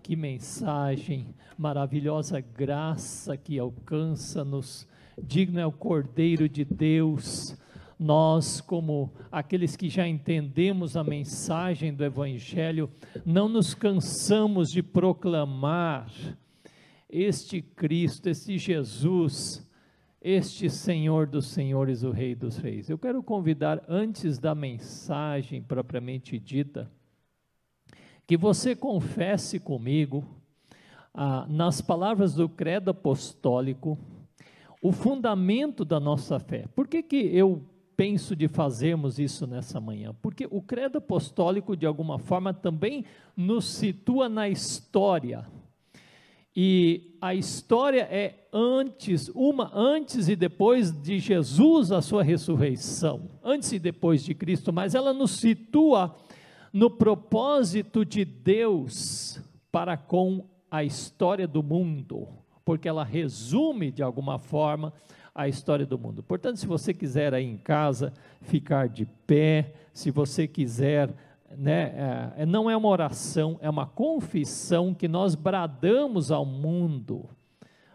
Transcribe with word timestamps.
Que 0.00 0.14
mensagem, 0.14 1.34
maravilhosa 1.58 2.38
graça 2.38 3.36
que 3.36 3.58
alcança-nos, 3.58 4.86
digno 5.20 5.58
é 5.58 5.66
o 5.66 5.72
Cordeiro 5.72 6.48
de 6.48 6.64
Deus. 6.64 7.58
Nós, 7.98 8.60
como 8.60 9.12
aqueles 9.32 9.74
que 9.74 9.88
já 9.88 10.06
entendemos 10.06 10.96
a 10.96 11.02
mensagem 11.02 11.92
do 11.92 12.04
Evangelho, 12.04 12.88
não 13.26 13.48
nos 13.48 13.74
cansamos 13.74 14.70
de 14.70 14.84
proclamar 14.84 16.12
este 17.10 17.60
Cristo, 17.60 18.28
este 18.28 18.58
Jesus, 18.58 19.68
este 20.20 20.70
Senhor 20.70 21.26
dos 21.26 21.48
Senhores, 21.48 22.04
o 22.04 22.12
Rei 22.12 22.36
dos 22.36 22.56
Reis. 22.56 22.88
Eu 22.88 22.96
quero 22.96 23.20
convidar, 23.20 23.82
antes 23.88 24.38
da 24.38 24.54
mensagem 24.54 25.60
propriamente 25.60 26.38
dita, 26.38 26.88
que 28.26 28.36
você 28.36 28.74
confesse 28.74 29.58
comigo, 29.58 30.24
ah, 31.14 31.46
nas 31.48 31.80
palavras 31.80 32.34
do 32.34 32.48
credo 32.48 32.90
apostólico, 32.90 33.98
o 34.80 34.90
fundamento 34.90 35.84
da 35.84 36.00
nossa 36.00 36.38
fé. 36.40 36.66
Por 36.74 36.88
que, 36.88 37.02
que 37.02 37.16
eu 37.16 37.62
penso 37.96 38.34
de 38.34 38.48
fazermos 38.48 39.18
isso 39.18 39.46
nessa 39.46 39.80
manhã? 39.80 40.14
Porque 40.20 40.46
o 40.50 40.60
credo 40.60 40.98
apostólico, 40.98 41.76
de 41.76 41.86
alguma 41.86 42.18
forma, 42.18 42.52
também 42.52 43.04
nos 43.36 43.66
situa 43.66 44.28
na 44.28 44.48
história. 44.48 45.46
E 46.54 47.16
a 47.20 47.34
história 47.34 48.02
é 48.10 48.46
antes, 48.52 49.30
uma 49.34 49.70
antes 49.74 50.28
e 50.28 50.36
depois 50.36 50.92
de 50.92 51.18
Jesus, 51.18 51.90
a 51.90 52.02
sua 52.02 52.22
ressurreição, 52.22 53.30
antes 53.42 53.72
e 53.72 53.78
depois 53.78 54.22
de 54.22 54.34
Cristo, 54.34 54.72
mas 54.72 54.94
ela 54.94 55.14
nos 55.14 55.30
situa 55.30 56.14
no 56.72 56.90
propósito 56.90 58.04
de 58.04 58.24
Deus 58.24 59.40
para 59.70 59.96
com 59.96 60.46
a 60.70 60.82
história 60.82 61.46
do 61.46 61.62
mundo, 61.62 62.28
porque 62.64 62.88
ela 62.88 63.04
resume 63.04 63.90
de 63.90 64.02
alguma 64.02 64.38
forma 64.38 64.92
a 65.34 65.48
história 65.48 65.84
do 65.84 65.98
mundo. 65.98 66.22
Portanto, 66.22 66.58
se 66.58 66.66
você 66.66 66.94
quiser 66.94 67.34
aí 67.34 67.44
em 67.44 67.56
casa 67.56 68.12
ficar 68.40 68.88
de 68.88 69.04
pé, 69.26 69.74
se 69.92 70.10
você 70.10 70.46
quiser, 70.46 71.14
né, 71.56 72.32
é, 72.36 72.46
não 72.46 72.70
é 72.70 72.76
uma 72.76 72.88
oração, 72.88 73.58
é 73.60 73.68
uma 73.68 73.86
confissão 73.86 74.94
que 74.94 75.08
nós 75.08 75.34
bradamos 75.34 76.30
ao 76.30 76.44
mundo 76.44 77.28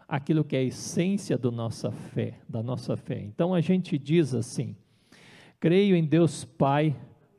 aquilo 0.08 0.42
que 0.42 0.56
é 0.56 0.60
a 0.60 0.64
essência 0.64 1.36
da 1.36 1.50
nossa 1.50 1.90
fé, 1.90 2.38
da 2.48 2.62
nossa 2.62 2.96
fé. 2.96 3.20
Então 3.20 3.52
a 3.52 3.60
gente 3.60 3.98
diz 3.98 4.34
assim: 4.34 4.74
creio 5.60 5.94
em 5.94 6.04
Deus 6.04 6.44
Pai 6.44 6.96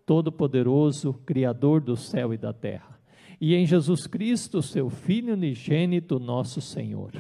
Todo-Poderoso, 0.09 1.13
Criador 1.23 1.81
do 1.81 1.95
céu 1.95 2.33
e 2.33 2.37
da 2.37 2.51
terra, 2.51 2.99
e 3.39 3.53
em 3.53 3.63
Jesus 3.63 4.07
Cristo, 4.07 4.59
seu 4.59 4.89
Filho 4.89 5.35
unigênito, 5.35 6.17
nosso 6.19 6.59
Senhor, 6.61 7.11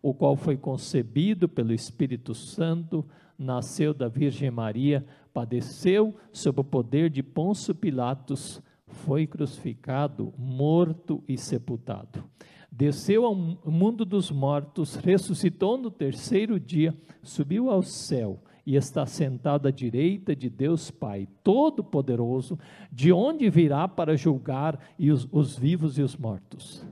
o 0.00 0.14
qual 0.14 0.36
foi 0.36 0.56
concebido 0.56 1.48
pelo 1.48 1.72
Espírito 1.72 2.36
Santo, 2.36 3.04
nasceu 3.36 3.92
da 3.92 4.06
Virgem 4.06 4.52
Maria, 4.52 5.04
padeceu 5.34 6.14
sob 6.32 6.60
o 6.60 6.64
poder 6.64 7.10
de 7.10 7.24
Pôncio 7.24 7.74
Pilatos, 7.74 8.62
foi 8.86 9.26
crucificado, 9.26 10.32
morto 10.38 11.24
e 11.26 11.36
sepultado. 11.36 12.22
Desceu 12.70 13.24
ao 13.24 13.34
mundo 13.34 14.04
dos 14.04 14.30
mortos, 14.30 14.94
ressuscitou 14.94 15.76
no 15.76 15.90
terceiro 15.90 16.60
dia, 16.60 16.96
subiu 17.20 17.68
ao 17.68 17.82
céu 17.82 18.40
e 18.68 18.76
está 18.76 19.06
sentado 19.06 19.66
à 19.66 19.70
direita 19.70 20.36
de 20.36 20.50
Deus 20.50 20.90
Pai 20.90 21.26
Todo-Poderoso, 21.42 22.58
de 22.92 23.10
onde 23.10 23.48
virá 23.48 23.88
para 23.88 24.14
julgar 24.14 24.78
os, 25.00 25.26
os 25.32 25.58
vivos 25.58 25.96
e 25.96 26.02
os 26.02 26.14
mortos. 26.14 26.86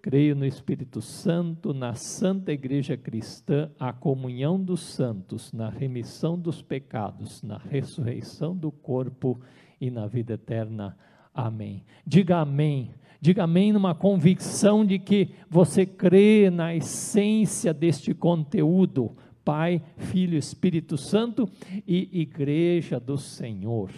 Creio 0.00 0.36
no 0.36 0.46
Espírito 0.46 1.00
Santo, 1.00 1.74
na 1.74 1.94
Santa 1.94 2.52
Igreja 2.52 2.96
Cristã, 2.96 3.68
a 3.80 3.92
comunhão 3.92 4.62
dos 4.62 4.78
santos, 4.78 5.52
na 5.52 5.68
remissão 5.68 6.38
dos 6.38 6.62
pecados, 6.62 7.42
na 7.42 7.58
ressurreição 7.58 8.56
do 8.56 8.70
corpo 8.70 9.40
e 9.80 9.90
na 9.90 10.06
vida 10.06 10.34
eterna. 10.34 10.96
Amém. 11.34 11.84
Diga 12.06 12.36
amém. 12.36 12.92
Diga 13.20 13.42
amém 13.42 13.72
numa 13.72 13.92
convicção 13.92 14.86
de 14.86 15.00
que 15.00 15.30
você 15.50 15.84
crê 15.84 16.48
na 16.48 16.72
essência 16.76 17.74
deste 17.74 18.14
conteúdo 18.14 19.16
Pai, 19.44 19.82
Filho 19.96 20.38
Espírito 20.38 20.96
Santo 20.96 21.48
e 21.86 22.20
Igreja 22.20 23.00
do 23.00 23.18
Senhor. 23.18 23.90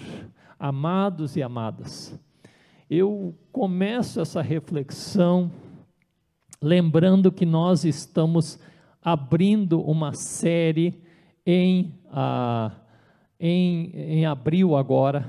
Amados 0.58 1.36
e 1.36 1.42
amadas, 1.42 2.18
eu 2.88 3.34
começo 3.52 4.20
essa 4.20 4.40
reflexão 4.40 5.50
lembrando 6.62 7.30
que 7.30 7.44
nós 7.44 7.84
estamos 7.84 8.58
abrindo 9.02 9.82
uma 9.82 10.14
série 10.14 11.02
em, 11.44 11.94
ah, 12.10 12.70
em, 13.38 13.90
em 13.94 14.26
abril 14.26 14.74
agora, 14.76 15.28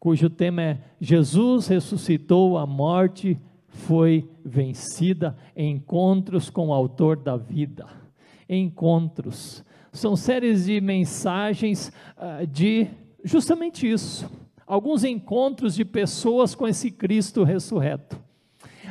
cujo 0.00 0.30
tema 0.30 0.62
é 0.62 0.78
Jesus 0.98 1.66
ressuscitou, 1.66 2.56
a 2.56 2.66
morte 2.66 3.38
foi 3.68 4.30
vencida, 4.42 5.36
encontros 5.54 6.48
com 6.48 6.68
o 6.68 6.72
autor 6.72 7.16
da 7.16 7.36
vida 7.36 8.05
encontros. 8.48 9.64
São 9.92 10.14
séries 10.14 10.66
de 10.66 10.80
mensagens 10.80 11.92
uh, 12.16 12.46
de 12.46 12.86
justamente 13.24 13.90
isso. 13.90 14.30
Alguns 14.66 15.04
encontros 15.04 15.74
de 15.74 15.84
pessoas 15.84 16.54
com 16.54 16.66
esse 16.66 16.90
Cristo 16.90 17.44
ressurreto. 17.44 18.20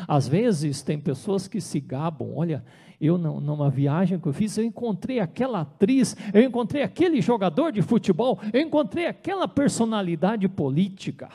Às 0.08 0.28
vezes 0.28 0.82
tem 0.82 1.00
pessoas 1.00 1.48
que 1.48 1.60
se 1.60 1.80
gabam, 1.80 2.34
olha, 2.36 2.64
eu 3.00 3.18
numa 3.18 3.70
viagem 3.70 4.20
que 4.20 4.28
eu 4.28 4.34
fiz, 4.34 4.58
eu 4.58 4.64
encontrei 4.64 5.20
aquela 5.20 5.62
atriz, 5.62 6.16
eu 6.34 6.42
encontrei 6.42 6.82
aquele 6.82 7.22
jogador 7.22 7.72
de 7.72 7.82
futebol, 7.82 8.40
eu 8.54 8.62
encontrei 8.62 9.06
aquela 9.06 9.48
personalidade 9.48 10.48
política. 10.48 11.30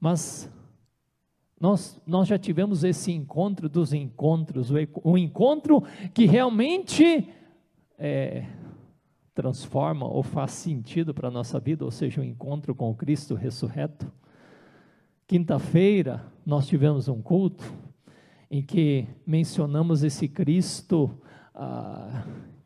Mas 0.00 0.50
nós, 1.62 2.02
nós 2.04 2.26
já 2.26 2.36
tivemos 2.36 2.82
esse 2.82 3.12
encontro 3.12 3.68
dos 3.68 3.92
encontros, 3.92 4.72
o, 5.04 5.16
encontro 5.16 5.80
que 6.12 6.26
realmente 6.26 7.28
é, 7.96 8.46
transforma 9.32 10.04
ou 10.04 10.24
faz 10.24 10.50
sentido 10.50 11.14
para 11.14 11.28
a 11.28 11.30
nossa 11.30 11.60
vida, 11.60 11.84
ou 11.84 11.90
seja, 11.92 12.20
o 12.20 12.24
encontro 12.24 12.74
com 12.74 12.90
o 12.90 12.96
Cristo 12.96 13.36
ressurreto. 13.36 14.10
Quinta-feira 15.24 16.26
nós 16.44 16.66
tivemos 16.66 17.06
um 17.06 17.22
culto 17.22 17.62
em 18.50 18.60
que 18.60 19.06
mencionamos 19.24 20.02
esse 20.02 20.26
Cristo 20.26 21.16
ah, 21.54 22.24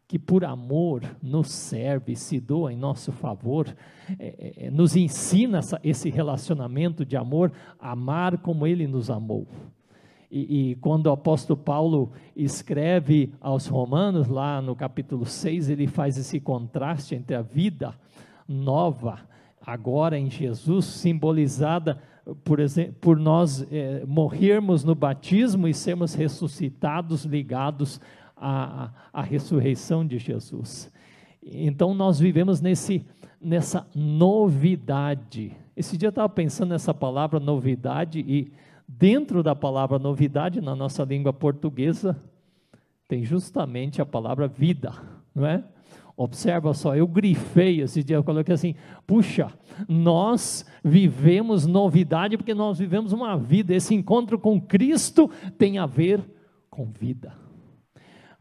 que 0.09 0.19
por 0.19 0.45
amor 0.45 1.03
nos 1.21 1.49
serve, 1.51 2.15
se 2.15 2.39
doa 2.39 2.73
em 2.73 2.77
nosso 2.77 3.11
favor, 3.11 3.75
é, 4.19 4.27
é, 4.61 4.67
é, 4.67 4.71
nos 4.71 4.95
ensina 4.95 5.59
essa, 5.59 5.81
esse 5.83 6.11
relacionamento 6.11 7.05
de 7.05 7.17
amor, 7.17 7.53
amar 7.79 8.39
como 8.39 8.67
Ele 8.67 8.87
nos 8.87 9.11
amou. 9.11 9.47
E, 10.31 10.71
e, 10.71 10.75
quando 10.77 11.07
o 11.07 11.13
apóstolo 11.13 11.59
Paulo 11.59 12.13
escreve 12.35 13.33
aos 13.41 13.67
Romanos, 13.67 14.29
lá 14.29 14.61
no 14.61 14.77
capítulo 14.77 15.25
6, 15.25 15.71
ele 15.71 15.87
faz 15.87 16.19
esse 16.19 16.41
contraste 16.41 17.15
entre 17.15 17.37
a 17.37 17.43
vida 17.43 17.95
nova, 18.47 19.21
agora 19.65 20.19
em 20.19 20.31
Jesus, 20.31 20.85
simbolizada 20.85 22.01
por, 22.45 22.59
exemplo, 22.59 22.95
por 23.01 23.19
nós 23.19 23.65
é, 23.71 24.05
morrermos 24.05 24.83
no 24.83 24.95
batismo 24.95 25.69
e 25.69 25.75
sermos 25.75 26.15
ressuscitados, 26.15 27.25
ligados 27.25 28.01
a, 28.37 28.91
a 29.13 29.23
ressurreição 29.23 30.07
de 30.07 30.19
Jesus. 30.19 30.93
Então 31.43 31.95
nós 31.95 32.19
vivemos 32.19 32.61
nesse, 32.61 33.05
nessa 33.41 33.87
novidade. 33.95 35.57
Esse 35.77 35.97
dia 35.97 36.09
eu 36.09 36.11
estava 36.11 36.29
pensando 36.29 36.71
nessa 36.71 36.93
palavra 36.93 37.41
novidade 37.41 38.21
e 38.21 38.53
dentro 38.87 39.43
da 39.43 39.55
palavra 39.55 39.99
novidade 39.99 40.61
na 40.61 40.75
nossa 40.77 41.05
língua 41.05 41.33
portuguesa 41.33 42.21
tem 43.09 43.25
justamente 43.25 44.03
a 44.03 44.07
palavra 44.07 44.49
vida, 44.49 44.93
não 45.35 45.47
é? 45.47 45.65
Observa 46.17 46.73
só, 46.73 46.97
eu 46.97 47.07
grifei 47.07 47.83
esse 47.83 48.03
dia, 48.03 48.17
eu 48.17 48.25
coloquei 48.25 48.55
assim: 48.55 48.75
puxa, 49.07 49.53
nós 49.87 50.65
vivemos 50.83 51.67
novidade 51.67 52.39
porque 52.39 52.55
nós 52.55 52.79
vivemos 52.79 53.13
uma 53.13 53.37
vida. 53.37 53.75
Esse 53.75 53.95
encontro 53.95 54.39
com 54.39 54.59
Cristo 54.59 55.31
tem 55.59 55.77
a 55.77 55.85
ver 55.85 56.25
com 56.71 56.87
vida. 56.87 57.46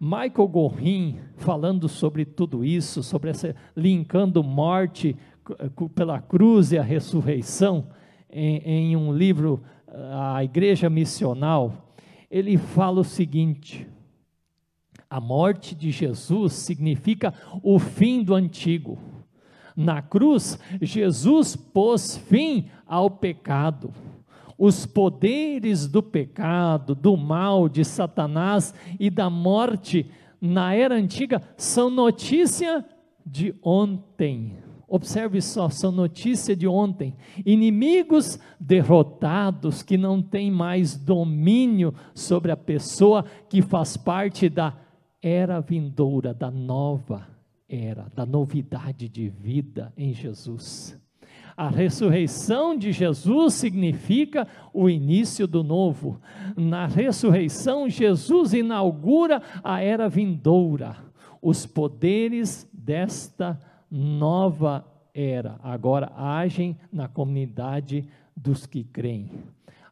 Michael 0.06 0.48
Gorin, 0.48 1.18
falando 1.36 1.90
sobre 1.90 2.26
tudo 2.26 2.64
isso, 2.64 3.02
sobre 3.02 3.32
essa, 3.32 3.56
linkando 3.76 4.44
morte 4.44 5.18
pela 5.96 6.22
cruz 6.22 6.72
e 6.72 6.78
a 6.78 6.84
ressurreição, 6.84 7.88
em, 8.30 8.58
em 8.58 8.96
um 8.96 9.12
livro, 9.12 9.64
A 9.88 10.44
Igreja 10.44 10.92
Missional, 10.92 11.96
ele 12.30 12.56
fala 12.56 13.00
o 13.00 13.04
seguinte: 13.04 13.88
a 15.10 15.20
morte 15.20 15.74
de 15.74 15.90
Jesus 15.90 16.54
significa 16.54 17.34
o 17.64 17.80
fim 17.80 18.22
do 18.22 18.36
antigo. 18.36 19.00
Na 19.76 20.04
cruz, 20.04 20.60
Jesus 20.84 21.56
pôs 21.56 22.16
fim 22.16 22.70
ao 22.86 23.10
pecado. 23.10 23.92
Os 24.58 24.86
poderes 24.86 25.88
do 25.88 26.02
pecado, 26.02 26.96
do 26.96 27.18
mal, 27.18 27.68
de 27.68 27.84
Satanás 27.84 28.74
e 29.00 29.10
da 29.10 29.30
morte 29.30 30.10
na 30.40 30.74
era 30.74 30.96
antiga 30.96 31.42
são 31.58 31.90
notícia 31.90 32.86
de 33.26 33.56
ontem. 33.62 34.58
Observe 34.88 35.42
só, 35.42 35.70
são 35.70 35.92
notícia 35.92 36.56
de 36.56 36.68
ontem. 36.68 37.16
Inimigos 37.46 38.40
derrotados 38.60 39.82
que 39.82 39.98
não 39.98 40.22
têm 40.22 40.52
mais 40.52 40.96
domínio 40.96 41.94
sobre 42.14 42.52
a 42.52 42.58
pessoa 42.58 43.26
que 43.50 43.62
faz 43.62 43.98
parte 43.98 44.48
da 44.48 44.78
era 45.22 45.60
vindoura, 45.60 46.34
da 46.34 46.52
nova 46.52 47.28
era, 47.68 48.08
da 48.16 48.26
novidade 48.26 49.10
de 49.10 49.28
vida 49.28 49.92
em 49.98 50.14
Jesus. 50.14 50.96
A 51.58 51.70
ressurreição 51.70 52.78
de 52.78 52.92
Jesus 52.92 53.54
significa 53.54 54.46
o 54.74 54.90
início 54.90 55.48
do 55.48 55.64
novo. 55.64 56.20
Na 56.58 56.86
ressurreição, 56.86 57.88
Jesus 57.90 58.54
inaugura 58.54 59.42
a 59.64 59.82
era 59.82 60.10
vindoura. 60.10 60.98
Os 61.42 61.66
poderes 61.66 62.68
desta 62.74 63.58
nova 63.90 64.86
era 65.14 65.58
agora 65.64 66.12
agem 66.18 66.78
na 66.92 67.08
comunidade 67.08 68.06
dos 68.36 68.66
que 68.66 68.84
creem. 68.84 69.32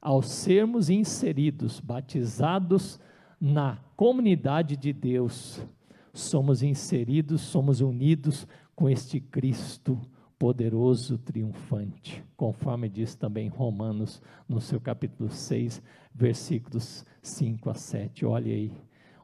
Ao 0.01 0.21
sermos 0.21 0.89
inseridos, 0.89 1.79
batizados 1.79 2.99
na 3.39 3.77
comunidade 3.95 4.75
de 4.75 4.91
Deus, 4.91 5.65
somos 6.13 6.61
inseridos, 6.61 7.39
somos 7.39 7.79
unidos 7.79 8.45
com 8.75 8.89
este 8.89 9.21
Cristo 9.21 9.97
poderoso, 10.37 11.17
triunfante, 11.17 12.23
conforme 12.35 12.89
diz 12.89 13.15
também 13.15 13.47
Romanos, 13.47 14.21
no 14.47 14.59
seu 14.59 14.79
capítulo 14.79 15.29
6, 15.29 15.81
versículos 16.13 17.05
5 17.21 17.69
a 17.69 17.73
7. 17.73 18.25
Olha 18.25 18.53
aí, 18.53 18.71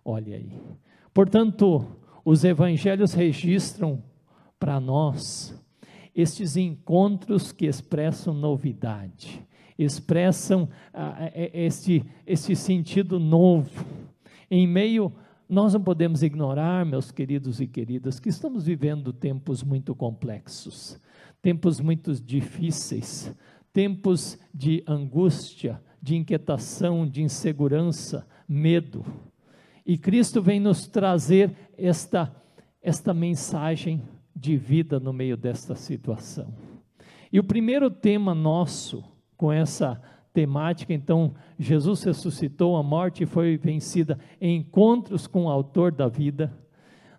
olha 0.04 0.36
aí. 0.36 0.54
Portanto, 1.14 1.86
os 2.24 2.44
evangelhos 2.44 3.14
registram 3.14 4.04
para 4.60 4.80
nós 4.80 5.58
estes 6.16 6.58
encontros 6.58 7.52
que 7.52 7.66
expressam 7.66 8.34
novidade, 8.34 9.46
expressam 9.78 10.68
ah, 10.94 11.32
este, 11.34 12.06
este 12.28 12.56
sentido 12.56 13.20
novo, 13.20 13.86
em 14.52 14.68
meio 14.68 15.14
nós 15.50 15.74
não 15.74 15.81
podemos 15.81 16.22
ignorar, 16.22 16.86
meus 16.86 17.12
queridos 17.12 17.60
e 17.60 17.68
queridas, 17.68 18.19
que 18.19 18.30
estamos 18.30 18.66
vivendo 18.66 19.12
tempos 19.12 19.63
muito 19.63 19.96
complexos 19.96 21.00
tempos 21.42 21.80
muito 21.80 22.13
difíceis, 22.13 23.34
tempos 23.72 24.38
de 24.54 24.84
angústia, 24.88 25.81
de 26.01 26.16
inquietação, 26.16 27.07
de 27.07 27.22
insegurança, 27.22 28.28
medo. 28.48 29.06
E 29.86 29.98
Cristo 29.98 30.42
vem 30.42 30.60
nos 30.60 30.88
trazer 30.88 31.56
esta, 31.78 32.34
esta 32.81 33.13
mensagem 33.13 34.01
de 34.36 34.57
vida 34.57 35.00
no 35.00 35.12
meio 35.12 35.36
desta 35.36 35.75
situação. 35.75 36.54
E 37.31 37.40
o 37.40 37.44
primeiro 37.44 37.90
tema 37.90 38.34
nosso, 38.34 39.04
com 39.38 39.51
essa 39.51 40.01
temática, 40.34 40.94
então, 40.94 41.34
Jesus 41.58 42.04
ressuscitou, 42.04 42.78
a 42.78 42.84
morte 42.84 43.26
foi 43.26 43.58
vencida 43.58 44.20
em 44.40 44.58
encontros 44.58 45.28
com 45.28 45.46
o 45.46 45.50
Autor 45.50 45.92
da 45.92 46.08
vida. 46.08 46.56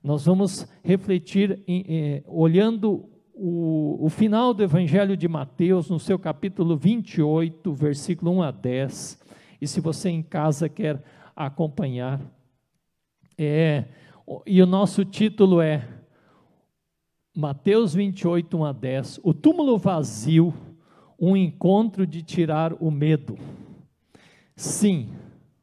Nós 0.02 0.24
vamos 0.24 0.66
refletir, 0.82 1.62
em, 1.66 1.84
eh, 1.88 2.22
olhando 2.26 3.08
o, 3.34 3.98
o 4.04 4.08
final 4.08 4.52
do 4.52 4.62
Evangelho 4.62 5.16
de 5.16 5.26
Mateus, 5.26 5.88
no 5.90 5.98
seu 5.98 6.18
capítulo 6.18 6.76
28, 6.76 7.72
versículo 7.72 8.32
1 8.32 8.42
a 8.42 8.50
10. 8.50 9.18
E 9.60 9.66
se 9.66 9.80
você 9.80 10.10
em 10.10 10.22
casa 10.22 10.68
quer 10.68 11.02
acompanhar, 11.34 12.20
é, 13.36 13.86
e 14.46 14.60
o 14.62 14.66
nosso 14.66 15.04
título 15.04 15.60
é 15.60 15.88
Mateus 17.34 17.94
28, 17.94 18.58
1 18.58 18.64
a 18.64 18.72
10. 18.72 19.20
O 19.22 19.32
túmulo 19.32 19.78
vazio, 19.78 20.52
um 21.20 21.36
encontro 21.36 22.06
de 22.06 22.22
tirar 22.22 22.72
o 22.82 22.90
medo. 22.90 23.38
Sim, 24.56 25.10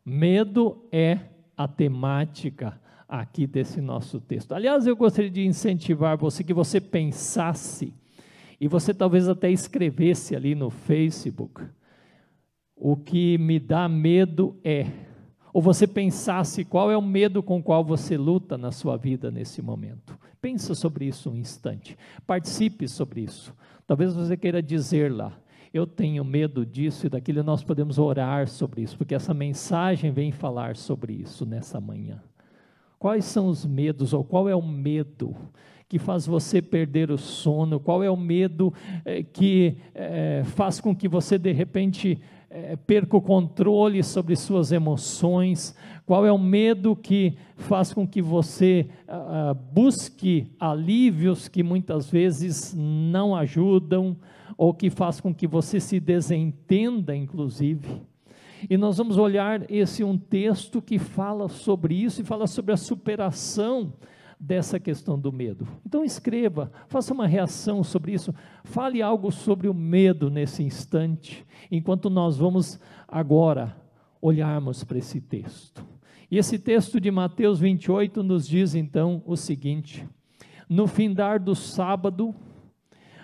medo 0.05 0.87
é 0.91 1.19
a 1.57 1.67
temática 1.67 2.79
aqui 3.07 3.47
desse 3.47 3.81
nosso 3.81 4.21
texto. 4.21 4.53
Aliás, 4.53 4.85
eu 4.85 4.95
gostaria 4.95 5.31
de 5.31 5.45
incentivar 5.45 6.15
você 6.15 6.43
que 6.43 6.53
você 6.53 6.79
pensasse 6.79 7.93
e 8.61 8.67
você 8.67 8.93
talvez 8.93 9.27
até 9.27 9.49
escrevesse 9.49 10.35
ali 10.35 10.53
no 10.53 10.69
Facebook. 10.69 11.63
O 12.75 12.95
que 12.95 13.37
me 13.39 13.59
dá 13.59 13.89
medo 13.89 14.55
é, 14.63 14.85
ou 15.51 15.61
você 15.61 15.87
pensasse 15.87 16.63
qual 16.63 16.91
é 16.91 16.97
o 16.97 17.01
medo 17.01 17.41
com 17.41 17.57
o 17.57 17.63
qual 17.63 17.83
você 17.83 18.15
luta 18.15 18.57
na 18.57 18.71
sua 18.71 18.95
vida 18.95 19.31
nesse 19.31 19.61
momento. 19.61 20.17
Pensa 20.39 20.75
sobre 20.75 21.05
isso 21.05 21.31
um 21.31 21.35
instante. 21.35 21.97
Participe 22.27 22.87
sobre 22.87 23.21
isso. 23.21 23.55
Talvez 23.87 24.13
você 24.13 24.37
queira 24.37 24.61
dizer 24.61 25.11
lá, 25.11 25.35
eu 25.73 25.85
tenho 25.85 26.23
medo 26.23 26.65
disso 26.65 27.05
e 27.05 27.09
daquilo, 27.09 27.43
nós 27.43 27.63
podemos 27.63 27.97
orar 27.97 28.47
sobre 28.47 28.81
isso, 28.81 28.97
porque 28.97 29.15
essa 29.15 29.33
mensagem 29.33 30.11
vem 30.11 30.31
falar 30.31 30.75
sobre 30.75 31.13
isso 31.13 31.45
nessa 31.45 31.79
manhã. 31.79 32.21
Quais 32.99 33.25
são 33.25 33.47
os 33.47 33.65
medos, 33.65 34.13
ou 34.13 34.23
qual 34.23 34.49
é 34.49 34.55
o 34.55 34.61
medo 34.61 35.35
que 35.87 35.99
faz 35.99 36.25
você 36.25 36.61
perder 36.61 37.11
o 37.11 37.17
sono? 37.17 37.79
Qual 37.79 38.03
é 38.03 38.09
o 38.09 38.17
medo 38.17 38.73
é, 39.05 39.23
que 39.23 39.77
é, 39.93 40.43
faz 40.43 40.81
com 40.81 40.95
que 40.95 41.07
você, 41.07 41.37
de 41.37 41.51
repente, 41.51 42.19
é, 42.49 42.75
perca 42.75 43.17
o 43.17 43.21
controle 43.21 44.03
sobre 44.03 44.35
suas 44.35 44.71
emoções? 44.71 45.75
Qual 46.05 46.25
é 46.25 46.31
o 46.31 46.37
medo 46.37 46.95
que 46.95 47.37
faz 47.55 47.93
com 47.93 48.07
que 48.07 48.21
você 48.21 48.87
ah, 49.07 49.55
busque 49.73 50.47
alívios 50.59 51.47
que 51.47 51.61
muitas 51.61 52.09
vezes 52.09 52.73
não 52.73 53.35
ajudam, 53.35 54.15
ou 54.57 54.73
que 54.73 54.89
faz 54.89 55.19
com 55.19 55.33
que 55.33 55.45
você 55.45 55.79
se 55.79 55.99
desentenda, 55.99 57.15
inclusive? 57.15 58.01
E 58.69 58.77
nós 58.77 58.97
vamos 58.97 59.17
olhar 59.17 59.69
esse 59.69 60.03
um 60.03 60.17
texto 60.17 60.81
que 60.81 60.97
fala 60.97 61.47
sobre 61.47 61.93
isso 61.93 62.21
e 62.21 62.25
fala 62.25 62.47
sobre 62.47 62.73
a 62.73 62.77
superação 62.77 63.93
dessa 64.39 64.79
questão 64.79 65.19
do 65.19 65.31
medo. 65.31 65.67
Então 65.85 66.03
escreva, 66.03 66.71
faça 66.87 67.13
uma 67.13 67.27
reação 67.27 67.83
sobre 67.83 68.13
isso, 68.13 68.33
fale 68.63 69.01
algo 69.01 69.31
sobre 69.31 69.67
o 69.67 69.73
medo 69.73 70.29
nesse 70.29 70.63
instante, 70.63 71.45
enquanto 71.71 72.09
nós 72.09 72.37
vamos 72.37 72.79
agora 73.07 73.75
olharmos 74.21 74.83
para 74.83 74.97
esse 74.97 75.19
texto. 75.19 75.85
E 76.29 76.37
esse 76.37 76.59
texto 76.59 76.99
de 76.99 77.09
Mateus 77.09 77.59
28 77.59 78.21
nos 78.21 78.47
diz 78.47 78.75
então 78.75 79.23
o 79.25 79.35
seguinte: 79.35 80.07
No 80.69 80.85
findar 80.85 81.41
do 81.41 81.55
sábado, 81.55 82.35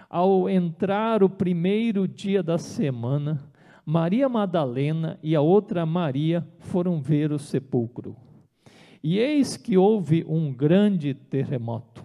ao 0.10 0.50
entrar 0.50 1.22
o 1.22 1.30
primeiro 1.30 2.08
dia 2.08 2.42
da 2.42 2.58
semana, 2.58 3.44
Maria 3.86 4.30
Madalena 4.30 5.20
e 5.22 5.36
a 5.36 5.42
outra 5.42 5.86
Maria 5.86 6.48
foram 6.60 7.02
ver 7.02 7.32
o 7.32 7.40
sepulcro. 7.40 8.16
E 9.04 9.20
eis 9.20 9.58
que 9.58 9.78
houve 9.78 10.24
um 10.26 10.54
grande 10.54 11.14
terremoto, 11.14 12.04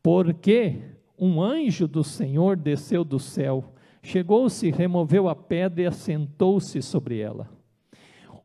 porque 0.00 0.78
um 1.18 1.42
anjo 1.42 1.88
do 1.88 2.04
Senhor 2.04 2.56
desceu 2.56 3.02
do 3.02 3.18
céu, 3.18 3.74
chegou-se, 4.02 4.70
removeu 4.70 5.28
a 5.28 5.34
pedra 5.34 5.82
e 5.82 5.86
assentou-se 5.86 6.80
sobre 6.80 7.18
ela. 7.18 7.50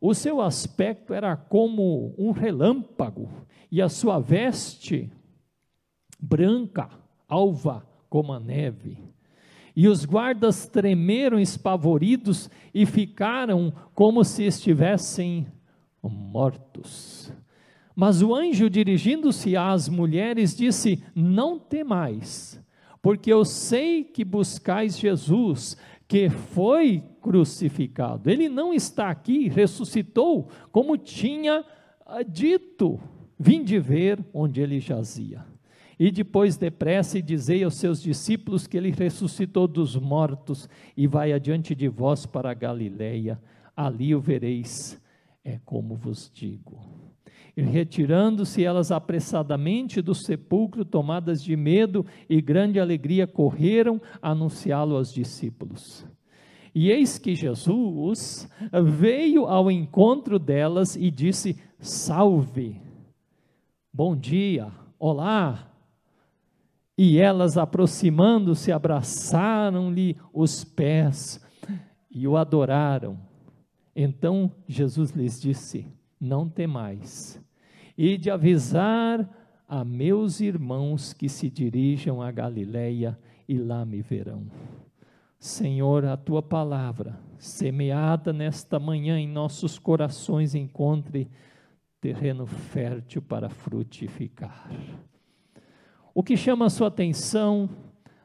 O 0.01 0.13
seu 0.13 0.41
aspecto 0.41 1.13
era 1.13 1.35
como 1.35 2.15
um 2.17 2.31
relâmpago, 2.31 3.29
e 3.71 3.81
a 3.81 3.89
sua 3.89 4.19
veste 4.19 5.11
branca, 6.19 6.89
alva 7.27 7.85
como 8.09 8.33
a 8.33 8.39
neve. 8.39 8.97
E 9.75 9.87
os 9.87 10.05
guardas 10.05 10.65
tremeram 10.65 11.39
espavoridos 11.39 12.49
e 12.73 12.85
ficaram 12.85 13.71
como 13.93 14.23
se 14.23 14.43
estivessem 14.43 15.45
mortos. 16.01 17.16
Mas 17.99 18.21
o 18.21 18.35
anjo, 18.35 18.69
dirigindo-se 18.69 19.57
às 19.57 19.89
mulheres, 19.89 20.55
disse: 20.55 21.03
Não 21.15 21.57
temais, 21.57 22.63
porque 23.01 23.33
eu 23.33 23.43
sei 23.43 24.03
que 24.03 24.23
buscais 24.23 24.99
Jesus, 24.99 25.75
que 26.07 26.29
foi 26.29 27.03
crucificado. 27.19 28.29
Ele 28.29 28.47
não 28.49 28.71
está 28.71 29.09
aqui, 29.09 29.47
ressuscitou, 29.49 30.47
como 30.71 30.95
tinha 30.95 31.65
ah, 32.05 32.21
dito. 32.21 32.99
Vinde 33.39 33.79
ver 33.79 34.23
onde 34.31 34.61
ele 34.61 34.79
jazia. 34.79 35.43
E 35.97 36.11
depois 36.11 36.55
depressa 36.55 37.17
e 37.17 37.21
dizei 37.23 37.63
aos 37.63 37.73
seus 37.73 37.99
discípulos 37.99 38.67
que 38.67 38.77
ele 38.77 38.91
ressuscitou 38.91 39.67
dos 39.67 39.95
mortos 39.95 40.69
e 40.95 41.07
vai 41.07 41.33
adiante 41.33 41.73
de 41.73 41.87
vós 41.87 42.27
para 42.27 42.51
a 42.51 42.53
Galileia, 42.53 43.41
ali 43.75 44.13
o 44.13 44.19
vereis, 44.19 45.01
é 45.43 45.59
como 45.65 45.95
vos 45.95 46.29
digo. 46.31 47.06
E 47.57 47.63
retirando-se 47.63 48.63
elas 48.63 48.91
apressadamente 48.91 49.99
do 49.99 50.13
sepulcro, 50.13 50.85
tomadas 50.85 51.43
de 51.43 51.55
medo 51.55 52.05
e 52.29 52.39
grande 52.39 52.79
alegria, 52.79 53.25
correram 53.25 53.99
anunciá-lo 54.21 54.95
aos 54.95 55.11
discípulos. 55.11 56.05
E 56.75 56.91
eis 56.91 57.17
que 57.17 57.33
Jesus 57.33 58.47
veio 58.99 59.47
ao 59.47 59.71
encontro 59.71 60.37
delas 60.37 60.95
e 60.95 61.09
disse: 61.09 61.59
Salve, 61.79 62.79
bom 63.91 64.15
dia, 64.15 64.71
olá. 64.99 65.73
E 66.95 67.17
elas, 67.17 67.57
aproximando-se, 67.57 68.71
abraçaram-lhe 68.71 70.15
os 70.31 70.63
pés 70.63 71.43
e 72.11 72.27
o 72.27 72.37
adoraram. 72.37 73.17
Então 73.95 74.51
Jesus 74.67 75.09
lhes 75.09 75.41
disse: 75.41 75.87
Não 76.21 76.47
temais, 76.47 77.43
e 77.97 78.17
de 78.17 78.29
avisar 78.29 79.27
a 79.67 79.83
meus 79.83 80.39
irmãos 80.39 81.11
que 81.11 81.27
se 81.27 81.49
dirijam 81.49 82.21
a 82.21 82.31
Galiléia 82.31 83.17
e 83.47 83.57
lá 83.57 83.83
me 83.83 84.01
verão. 84.01 84.45
Senhor, 85.39 86.05
a 86.05 86.15
tua 86.15 86.41
palavra, 86.41 87.19
semeada 87.37 88.31
nesta 88.31 88.79
manhã 88.79 89.19
em 89.19 89.27
nossos 89.27 89.77
corações, 89.77 90.55
encontre 90.55 91.29
terreno 91.99 92.45
fértil 92.45 93.21
para 93.21 93.49
frutificar. 93.49 94.69
O 96.13 96.23
que 96.23 96.35
chama 96.35 96.65
a 96.65 96.69
sua 96.69 96.87
atenção 96.87 97.69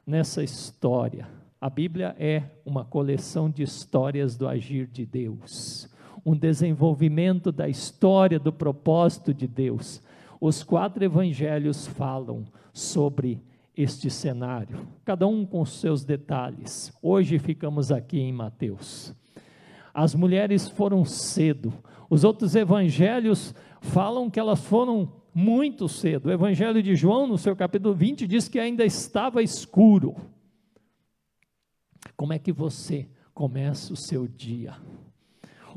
nessa 0.06 0.42
história? 0.42 1.28
A 1.60 1.68
Bíblia 1.68 2.16
é 2.18 2.44
uma 2.64 2.84
coleção 2.84 3.50
de 3.50 3.62
histórias 3.62 4.36
do 4.36 4.48
agir 4.48 4.86
de 4.86 5.04
Deus, 5.04 5.88
um 6.24 6.36
desenvolvimento 6.36 7.50
da 7.50 7.68
história 7.68 8.38
do 8.38 8.52
propósito 8.52 9.34
de 9.34 9.46
Deus. 9.46 10.02
Os 10.40 10.62
quatro 10.62 11.04
evangelhos 11.04 11.86
falam 11.86 12.44
sobre 12.72 13.40
este 13.76 14.10
cenário, 14.10 14.86
cada 15.04 15.26
um 15.26 15.46
com 15.46 15.64
seus 15.64 16.04
detalhes. 16.04 16.92
Hoje 17.02 17.38
ficamos 17.38 17.90
aqui 17.90 18.20
em 18.20 18.32
Mateus. 18.32 19.14
As 19.94 20.14
mulheres 20.14 20.68
foram 20.68 21.04
cedo. 21.04 21.72
Os 22.08 22.24
outros 22.24 22.54
evangelhos 22.54 23.54
falam 23.80 24.30
que 24.30 24.38
elas 24.38 24.60
foram 24.60 25.12
muito 25.34 25.88
cedo. 25.88 26.26
O 26.26 26.32
evangelho 26.32 26.82
de 26.82 26.94
João, 26.94 27.26
no 27.26 27.38
seu 27.38 27.56
capítulo 27.56 27.94
20, 27.94 28.26
diz 28.26 28.48
que 28.48 28.58
ainda 28.58 28.84
estava 28.84 29.42
escuro. 29.42 30.14
Como 32.16 32.32
é 32.32 32.38
que 32.38 32.52
você 32.52 33.08
começa 33.34 33.92
o 33.92 33.96
seu 33.96 34.26
dia? 34.26 34.76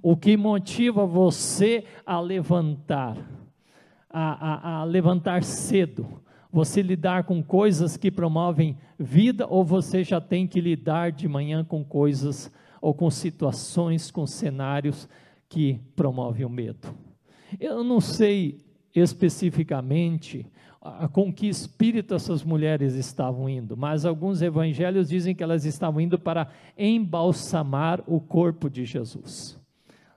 O 0.07 0.15
que 0.15 0.37
motiva 0.37 1.03
você 1.03 1.83
a 2.05 2.19
levantar? 2.19 3.17
A, 4.07 4.77
a, 4.77 4.81
a 4.81 4.83
levantar 4.83 5.43
cedo? 5.43 6.21
você 6.51 6.83
lidar 6.83 7.23
com 7.23 7.43
coisas 7.43 7.97
que 7.97 8.11
promovem 8.11 8.77
vida 8.99 9.47
ou 9.49 9.65
você 9.65 10.03
já 10.03 10.21
tem 10.21 10.47
que 10.47 10.61
lidar 10.61 11.11
de 11.11 11.27
manhã 11.27 11.65
com 11.65 11.83
coisas 11.83 12.51
ou 12.79 12.93
com 12.93 13.09
situações, 13.09 14.11
com 14.11 14.27
cenários 14.27 15.09
que 15.49 15.81
promovem 15.95 16.45
o 16.45 16.49
medo? 16.49 16.87
Eu 17.59 17.83
não 17.83 17.99
sei 17.99 18.59
especificamente 18.95 20.45
com 21.13 21.33
que 21.33 21.47
espírito 21.47 22.13
essas 22.13 22.43
mulheres 22.43 22.93
estavam 22.93 23.49
indo, 23.49 23.75
mas 23.75 24.05
alguns 24.05 24.39
evangelhos 24.43 25.09
dizem 25.09 25.33
que 25.33 25.43
elas 25.43 25.65
estavam 25.65 25.99
indo 25.99 26.19
para 26.19 26.47
embalsamar 26.77 28.03
o 28.05 28.21
corpo 28.21 28.69
de 28.69 28.85
Jesus 28.85 29.64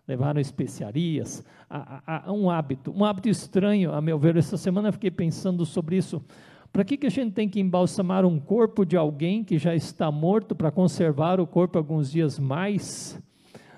levaram 0.09 0.41
especiarias, 0.41 1.45
a, 1.69 2.01
a, 2.07 2.29
a, 2.31 2.33
um 2.33 2.49
hábito, 2.49 2.91
um 2.97 3.05
hábito 3.05 3.29
estranho, 3.29 3.93
a 3.93 4.01
meu 4.01 4.19
ver. 4.19 4.39
Essa 4.39 4.57
semana 4.57 4.89
eu 4.89 4.93
fiquei 4.95 5.11
pensando 5.11 5.67
sobre 5.67 5.99
isso. 5.99 6.25
Para 6.73 6.83
que, 6.83 6.97
que 6.97 7.07
a 7.07 7.11
gente 7.11 7.35
tem 7.35 7.47
que 7.47 7.61
embalsamar 7.61 8.25
um 8.25 8.41
corpo 8.41 8.87
de 8.87 8.97
alguém 8.97 9.45
que 9.45 9.59
já 9.59 9.75
está 9.75 10.11
morto 10.11 10.55
para 10.55 10.71
conservar 10.71 11.39
o 11.39 11.47
corpo 11.47 11.77
alguns 11.77 12.11
dias 12.11 12.39
mais? 12.39 13.23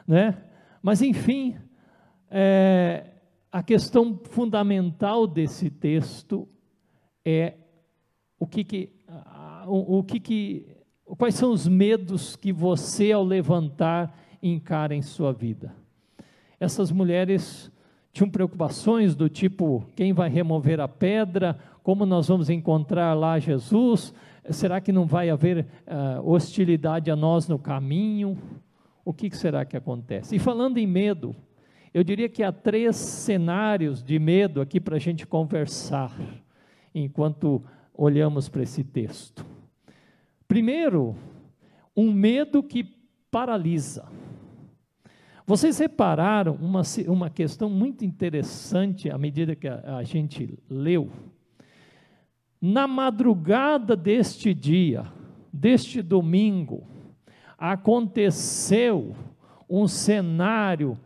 Né? 0.07 0.37
Mas, 0.81 1.03
enfim, 1.03 1.57
é, 2.31 3.07
a 3.51 3.63
questão 3.63 4.21
fundamental 4.31 5.27
desse 5.27 5.69
texto 5.69 6.49
é 7.25 7.55
o 8.39 8.47
que, 8.47 8.63
que, 8.63 8.93
o, 9.67 9.99
o 9.99 10.05
que, 10.05 10.21
que 10.21 10.77
quais 11.19 11.35
são 11.35 11.51
os 11.51 11.67
medos 11.67 12.37
que 12.37 12.53
você, 12.53 13.11
ao 13.11 13.25
levantar, 13.25 14.17
encara 14.41 14.95
em 14.95 15.03
sua 15.03 15.33
vida 15.33 15.75
essas 16.61 16.93
mulheres 16.93 17.73
tinham 18.13 18.31
preocupações 18.31 19.17
do 19.17 19.29
tipo: 19.29 19.85
quem 19.97 20.13
vai 20.13 20.29
remover 20.29 20.79
a 20.79 20.87
pedra? 20.87 21.59
Como 21.83 22.05
nós 22.05 22.29
vamos 22.29 22.51
encontrar 22.51 23.15
lá 23.15 23.39
Jesus? 23.39 24.15
Será 24.51 24.81
que 24.81 24.93
não 24.93 25.07
vai 25.07 25.31
haver 25.31 25.67
uh, 25.87 26.29
hostilidade 26.29 27.11
a 27.11 27.17
nós 27.17 27.49
no 27.49 27.59
caminho? 27.59 28.37
O 29.05 29.13
que, 29.13 29.31
que 29.31 29.37
será 29.37 29.65
que 29.65 29.77
acontece? 29.77 30.37
E 30.37 30.39
falando 30.39 30.79
em 30.79 30.87
medo, 30.87 31.35
eu 31.93 32.05
diria 32.05 32.29
que 32.29 32.43
há 32.43 32.53
três 32.53 32.97
cenários 32.97 34.03
de 34.03 34.19
medo 34.19 34.61
aqui 34.61 34.79
para 34.79 34.97
a 34.97 35.01
gente 35.01 35.27
conversar, 35.27 36.15
enquanto 36.95 37.63
olhamos 37.95 38.49
para 38.49 38.63
esse 38.63 38.85
texto. 38.85 39.45
Primeiro, 40.47 41.17
um 41.97 42.13
medo 42.13 42.63
que 42.63 42.85
paralisa. 43.31 44.09
Vocês 45.51 45.81
repararam 45.81 46.55
uma, 46.63 46.83
uma 47.09 47.29
questão 47.29 47.69
muito 47.69 48.05
interessante 48.05 49.11
à 49.11 49.19
medida 49.19 49.57
que 49.57 49.67
a, 49.67 49.97
a 49.97 50.05
gente 50.05 50.57
leu? 50.71 51.11
Na 52.63 52.87
madrugada 52.87 53.97
deste 53.97 54.55
dia, 54.55 55.07
deste 55.53 56.03
domingo, 56.03 56.87
aconteceu 57.59 59.17
um 59.69 59.89
cenário 59.89 60.97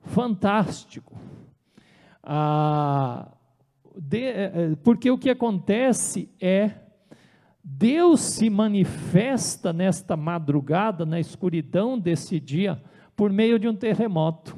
fantástico. 0.00 1.14
Ah, 2.22 3.30
de, 3.94 4.22
eh, 4.22 4.52
eh, 4.54 4.76
porque 4.82 5.10
o 5.10 5.18
que 5.18 5.28
acontece 5.28 6.30
é 6.40 6.70
Deus 7.62 8.22
se 8.22 8.48
manifesta 8.48 9.70
nesta 9.70 10.16
madrugada, 10.16 11.04
na 11.04 11.20
escuridão 11.20 11.98
desse 11.98 12.40
dia, 12.40 12.82
por 13.16 13.32
meio 13.32 13.58
de 13.58 13.66
um 13.66 13.74
terremoto. 13.74 14.56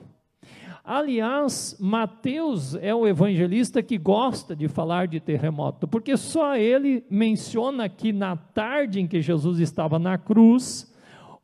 Aliás, 0.85 1.77
Mateus 1.79 2.75
é 2.75 2.95
o 2.95 3.07
evangelista 3.07 3.83
que 3.83 3.99
gosta 3.99 4.57
de 4.57 4.69
falar 4.69 5.07
de 5.07 5.21
terremoto, 5.21 5.87
porque 5.87 6.17
só 6.17 6.57
ele 6.57 7.05
menciona 7.11 7.89
que 7.91 8.11
na 8.11 8.37
tarde 8.37 8.99
em 8.99 9.07
que 9.07 9.21
Jesus 9.21 9.61
estava 9.61 9.99
na 9.99 10.17
cruz, 10.17 10.91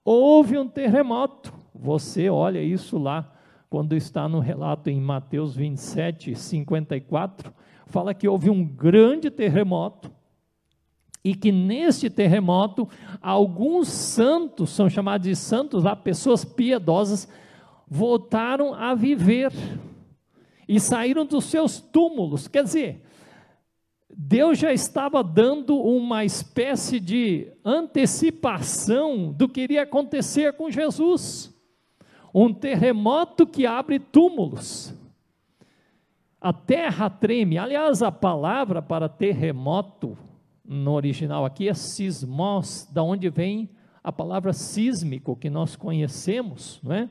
houve 0.03 0.57
um 0.57 0.67
terremoto. 0.67 1.53
Você 1.75 2.31
olha 2.31 2.63
isso 2.63 2.97
lá, 2.97 3.31
quando 3.69 3.95
está 3.95 4.27
no 4.27 4.39
relato 4.41 4.89
em 4.89 4.99
Mateus 4.99 5.55
27, 5.55 6.35
54, 6.35 7.53
fala 7.87 8.15
que 8.15 8.27
houve 8.27 8.49
um 8.49 8.65
grande 8.65 9.31
terremoto 9.31 10.11
e 11.25 11.35
que 11.35 11.51
neste 11.51 12.11
terremoto 12.11 12.87
alguns 13.23 13.89
santos, 13.89 14.71
são 14.71 14.91
chamados 14.91 15.27
de 15.27 15.35
santos, 15.35 15.87
há 15.87 15.97
pessoas 15.97 16.45
piedosas, 16.45 17.27
voltaram 17.89 18.75
a 18.75 18.95
viver 18.95 19.51
e 20.69 20.79
saíram 20.79 21.25
dos 21.25 21.47
seus 21.47 21.81
túmulos. 21.81 22.47
Quer 22.47 22.65
dizer, 22.65 23.03
Deus 24.15 24.59
já 24.59 24.73
estava 24.73 25.25
dando 25.25 25.77
uma 25.81 26.25
espécie 26.25 27.01
de 27.01 27.51
antecipação 27.65 29.33
do 29.33 29.49
que 29.49 29.63
iria 29.63 29.83
acontecer 29.83 30.53
com 30.53 30.71
Jesus. 30.71 31.53
Um 32.35 32.53
terremoto 32.53 33.47
que 33.47 33.65
abre 33.65 33.99
túmulos. 33.99 34.95
A 36.41 36.53
terra 36.53 37.09
treme. 37.09 37.57
Aliás, 37.57 38.03
a 38.03 38.13
palavra 38.13 38.83
para 38.83 39.09
terremoto 39.09 40.19
no 40.65 40.93
original 40.93 41.45
aqui 41.45 41.69
é 41.69 41.75
sismos, 41.75 42.89
da 42.91 43.03
onde 43.03 43.29
vem 43.29 43.69
a 44.03 44.13
palavra 44.13 44.53
sísmico 44.53 45.37
que 45.37 45.51
nós 45.51 45.77
conhecemos, 45.77 46.81
não 46.83 46.95
é? 46.95 47.09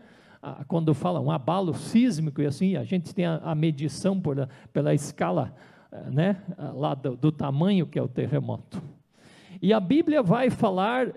Quando 0.67 0.93
fala 0.93 1.21
um 1.21 1.31
abalo 1.31 1.73
sísmico 1.73 2.41
e 2.41 2.45
assim, 2.45 2.75
a 2.75 2.83
gente 2.83 3.15
tem 3.15 3.25
a, 3.25 3.37
a 3.37 3.55
medição 3.55 4.19
por, 4.19 4.47
pela 4.73 4.93
escala, 4.93 5.55
eh, 5.89 6.09
né, 6.11 6.43
lá 6.73 6.93
do, 6.93 7.15
do 7.15 7.31
tamanho 7.31 7.87
que 7.87 7.97
é 7.97 8.01
o 8.01 8.09
terremoto. 8.09 8.83
E 9.61 9.71
a 9.71 9.79
Bíblia 9.79 10.21
vai 10.21 10.49
falar 10.49 11.13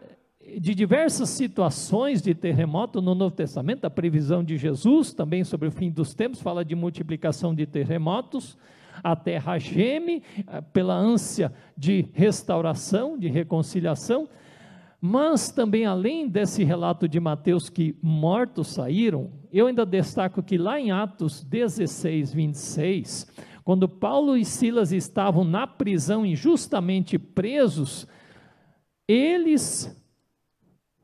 de 0.60 0.74
diversas 0.76 1.30
situações 1.30 2.22
de 2.22 2.34
terremoto 2.34 3.02
no 3.02 3.16
Novo 3.16 3.34
Testamento, 3.34 3.84
a 3.84 3.90
previsão 3.90 4.44
de 4.44 4.56
Jesus, 4.56 5.12
também 5.12 5.42
sobre 5.42 5.66
o 5.66 5.72
fim 5.72 5.90
dos 5.90 6.14
tempos, 6.14 6.40
fala 6.40 6.64
de 6.64 6.76
multiplicação 6.76 7.52
de 7.52 7.66
terremotos, 7.66 8.56
a 9.02 9.16
terra 9.16 9.58
geme 9.58 10.22
eh, 10.46 10.60
pela 10.72 10.94
ânsia 10.94 11.52
de 11.76 12.08
restauração, 12.12 13.18
de 13.18 13.28
reconciliação, 13.28 14.28
mas 15.00 15.50
também 15.50 15.86
além 15.86 16.28
desse 16.28 16.64
relato 16.64 17.08
de 17.08 17.20
Mateus 17.20 17.68
que 17.68 17.96
mortos 18.02 18.68
saíram, 18.68 19.30
eu 19.52 19.66
ainda 19.66 19.86
destaco 19.86 20.42
que 20.42 20.58
lá 20.58 20.80
em 20.80 20.90
Atos 20.90 21.44
16, 21.44 22.32
26, 22.32 23.26
quando 23.62 23.88
Paulo 23.88 24.36
e 24.36 24.44
Silas 24.44 24.92
estavam 24.92 25.44
na 25.44 25.66
prisão 25.66 26.24
injustamente 26.24 27.18
presos, 27.18 28.06
eles 29.06 29.94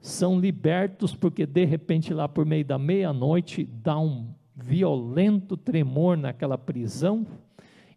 são 0.01 0.39
libertos 0.39 1.15
porque 1.15 1.47
de 1.47 1.65
repente 1.65 2.13
lá 2.13 2.29
por 2.29 2.45
meio 2.45 2.65
da 2.65 2.79
meia-noite 2.79 3.65
dá 3.65 3.99
um 3.99 4.35
violento 4.55 5.57
tremor 5.57 6.17
naquela 6.17 6.59
prisão 6.59 7.27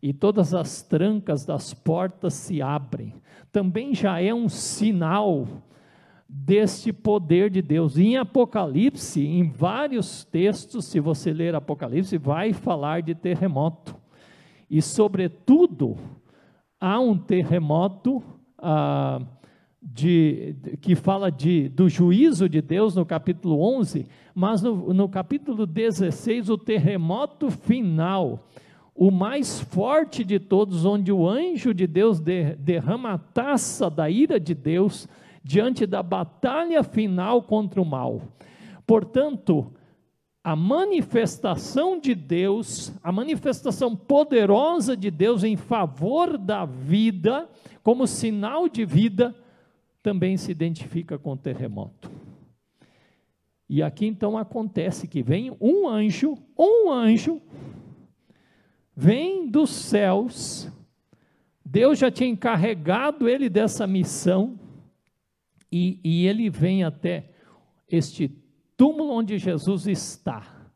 e 0.05 0.13
todas 0.13 0.53
as 0.53 0.83
trancas 0.83 1.47
das 1.47 1.73
portas 1.73 2.35
se 2.35 2.61
abrem. 2.61 3.11
Também 3.51 3.95
já 3.95 4.21
é 4.21 4.31
um 4.31 4.47
sinal 4.47 5.47
deste 6.29 6.93
poder 6.93 7.49
de 7.49 7.59
Deus. 7.59 7.97
Em 7.97 8.15
Apocalipse, 8.15 9.25
em 9.25 9.49
vários 9.49 10.23
textos, 10.23 10.85
se 10.85 10.99
você 10.99 11.33
ler 11.33 11.55
Apocalipse, 11.55 12.19
vai 12.19 12.53
falar 12.53 13.01
de 13.01 13.15
terremoto. 13.15 13.95
E, 14.69 14.79
sobretudo, 14.79 15.97
há 16.79 16.99
um 16.99 17.17
terremoto 17.17 18.21
ah, 18.59 19.19
de, 19.81 20.55
que 20.81 20.93
fala 20.93 21.31
de, 21.31 21.67
do 21.67 21.89
juízo 21.89 22.47
de 22.47 22.61
Deus 22.61 22.95
no 22.95 23.07
capítulo 23.07 23.59
11, 23.79 24.05
mas 24.35 24.61
no, 24.61 24.93
no 24.93 25.09
capítulo 25.09 25.65
16, 25.65 26.51
o 26.51 26.59
terremoto 26.59 27.49
final, 27.49 28.47
o 28.95 29.11
mais 29.11 29.59
forte 29.59 30.23
de 30.23 30.39
todos, 30.39 30.85
onde 30.85 31.11
o 31.11 31.27
anjo 31.27 31.73
de 31.73 31.85
Deus 31.85 32.21
de, 32.21 32.55
derrama 32.55 33.11
a 33.11 33.17
taça 33.17 33.89
da 33.89 34.09
ira 34.09 34.39
de 34.39 34.55
Deus 34.55 35.07
diante 35.43 35.85
da 35.85 36.01
batalha 36.01 36.81
final 36.81 37.43
contra 37.43 37.81
o 37.81 37.85
mal. 37.85 38.21
Portanto, 38.87 39.73
a 40.41 40.55
manifestação 40.55 41.99
de 41.99 42.15
Deus, 42.15 42.93
a 43.03 43.11
manifestação 43.11 43.95
poderosa 43.95 44.95
de 44.95 45.11
Deus 45.11 45.43
em 45.43 45.57
favor 45.57 46.37
da 46.37 46.63
vida, 46.65 47.49
como 47.83 48.07
sinal 48.07 48.69
de 48.69 48.85
vida, 48.85 49.35
também 50.01 50.37
se 50.37 50.51
identifica 50.51 51.17
com 51.17 51.33
o 51.33 51.37
terremoto. 51.37 52.09
E 53.67 53.81
aqui 53.81 54.05
então 54.05 54.37
acontece 54.37 55.07
que 55.07 55.23
vem 55.23 55.55
um 55.59 55.87
anjo, 55.87 56.37
um 56.57 56.91
anjo, 56.91 57.41
vem 58.95 59.49
dos 59.49 59.69
céus, 59.69 60.71
Deus 61.63 61.99
já 61.99 62.09
tinha 62.09 62.29
encarregado 62.29 63.27
ele 63.27 63.49
dessa 63.49 63.85
missão, 63.85 64.59
e, 65.71 65.99
e 66.03 66.27
ele 66.27 66.49
vem 66.49 66.83
até 66.83 67.31
este 67.89 68.29
túmulo 68.77 69.11
onde 69.11 69.37
Jesus 69.37 69.87
está. 69.87 70.69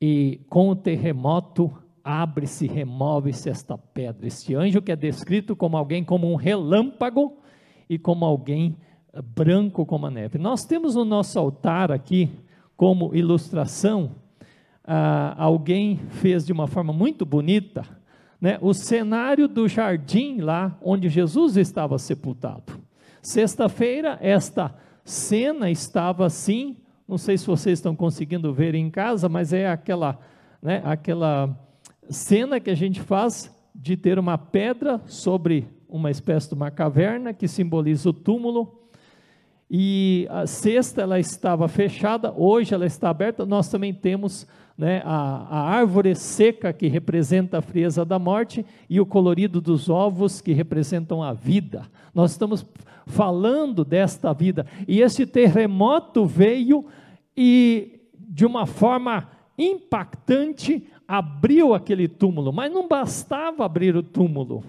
E 0.00 0.42
com 0.50 0.68
o 0.68 0.76
terremoto 0.76 1.72
abre-se, 2.02 2.66
remove-se 2.66 3.48
esta 3.48 3.78
pedra. 3.78 4.26
Este 4.26 4.54
anjo 4.54 4.82
que 4.82 4.92
é 4.92 4.96
descrito 4.96 5.56
como 5.56 5.76
alguém 5.76 6.04
como 6.04 6.30
um 6.30 6.34
relâmpago 6.34 7.38
e 7.88 7.98
como 7.98 8.26
alguém 8.26 8.76
eh, 9.12 9.22
branco 9.22 9.86
como 9.86 10.06
a 10.06 10.10
neve. 10.10 10.36
Nós 10.36 10.66
temos 10.66 10.94
no 10.94 11.04
nosso 11.04 11.38
altar 11.38 11.90
aqui, 11.90 12.30
como 12.76 13.14
ilustração, 13.14 14.14
ah, 14.84 15.34
alguém 15.36 16.00
fez 16.10 16.44
de 16.44 16.52
uma 16.52 16.66
forma 16.66 16.92
muito 16.92 17.24
bonita 17.24 17.84
né, 18.44 18.58
o 18.60 18.74
cenário 18.74 19.48
do 19.48 19.66
jardim 19.66 20.42
lá 20.42 20.76
onde 20.82 21.08
Jesus 21.08 21.56
estava 21.56 21.98
sepultado. 21.98 22.74
Sexta-feira, 23.22 24.18
esta 24.20 24.74
cena 25.02 25.70
estava 25.70 26.26
assim, 26.26 26.76
não 27.08 27.16
sei 27.16 27.38
se 27.38 27.46
vocês 27.46 27.78
estão 27.78 27.96
conseguindo 27.96 28.52
ver 28.52 28.74
em 28.74 28.90
casa, 28.90 29.30
mas 29.30 29.54
é 29.54 29.66
aquela, 29.66 30.18
né, 30.60 30.82
aquela 30.84 31.58
cena 32.10 32.60
que 32.60 32.68
a 32.68 32.74
gente 32.74 33.00
faz 33.00 33.50
de 33.74 33.96
ter 33.96 34.18
uma 34.18 34.36
pedra 34.36 35.00
sobre 35.06 35.66
uma 35.88 36.10
espécie 36.10 36.48
de 36.48 36.54
uma 36.54 36.70
caverna 36.70 37.32
que 37.32 37.48
simboliza 37.48 38.10
o 38.10 38.12
túmulo. 38.12 38.78
E 39.70 40.26
a 40.28 40.46
sexta 40.46 41.00
ela 41.00 41.18
estava 41.18 41.66
fechada, 41.66 42.30
hoje 42.36 42.74
ela 42.74 42.84
está 42.84 43.08
aberta. 43.08 43.46
Nós 43.46 43.70
também 43.70 43.94
temos 43.94 44.46
né, 44.76 45.02
a, 45.04 45.46
a 45.48 45.70
árvore 45.70 46.14
seca 46.14 46.72
que 46.72 46.88
representa 46.88 47.58
a 47.58 47.62
frieza 47.62 48.04
da 48.04 48.18
morte 48.18 48.66
e 48.90 49.00
o 49.00 49.06
colorido 49.06 49.60
dos 49.60 49.88
ovos 49.88 50.40
que 50.40 50.52
representam 50.52 51.22
a 51.22 51.32
vida. 51.32 51.86
Nós 52.12 52.32
estamos 52.32 52.66
falando 53.06 53.84
desta 53.84 54.32
vida. 54.32 54.66
E 54.86 55.00
esse 55.00 55.26
terremoto 55.26 56.26
veio 56.26 56.86
e, 57.36 58.00
de 58.18 58.44
uma 58.44 58.66
forma 58.66 59.30
impactante, 59.56 60.86
abriu 61.06 61.74
aquele 61.74 62.08
túmulo. 62.08 62.52
Mas 62.52 62.72
não 62.72 62.88
bastava 62.88 63.64
abrir 63.64 63.94
o 63.96 64.02
túmulo, 64.02 64.64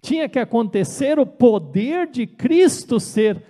tinha 0.00 0.28
que 0.28 0.38
acontecer 0.38 1.18
o 1.18 1.26
poder 1.26 2.06
de 2.06 2.26
Cristo 2.26 2.98
ser 2.98 3.42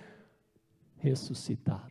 ressuscitado. 0.99 1.81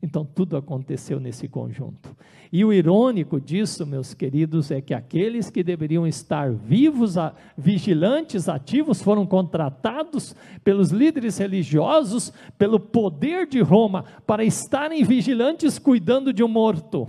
Então, 0.00 0.24
tudo 0.24 0.56
aconteceu 0.56 1.18
nesse 1.18 1.48
conjunto. 1.48 2.14
E 2.52 2.64
o 2.64 2.72
irônico 2.72 3.40
disso, 3.40 3.84
meus 3.84 4.14
queridos, 4.14 4.70
é 4.70 4.80
que 4.80 4.94
aqueles 4.94 5.50
que 5.50 5.62
deveriam 5.62 6.06
estar 6.06 6.52
vivos, 6.52 7.16
vigilantes, 7.56 8.48
ativos, 8.48 9.02
foram 9.02 9.26
contratados 9.26 10.36
pelos 10.62 10.90
líderes 10.90 11.36
religiosos, 11.38 12.32
pelo 12.56 12.78
poder 12.78 13.46
de 13.46 13.60
Roma, 13.60 14.04
para 14.24 14.44
estarem 14.44 15.02
vigilantes 15.02 15.78
cuidando 15.78 16.32
de 16.32 16.44
um 16.44 16.48
morto. 16.48 17.08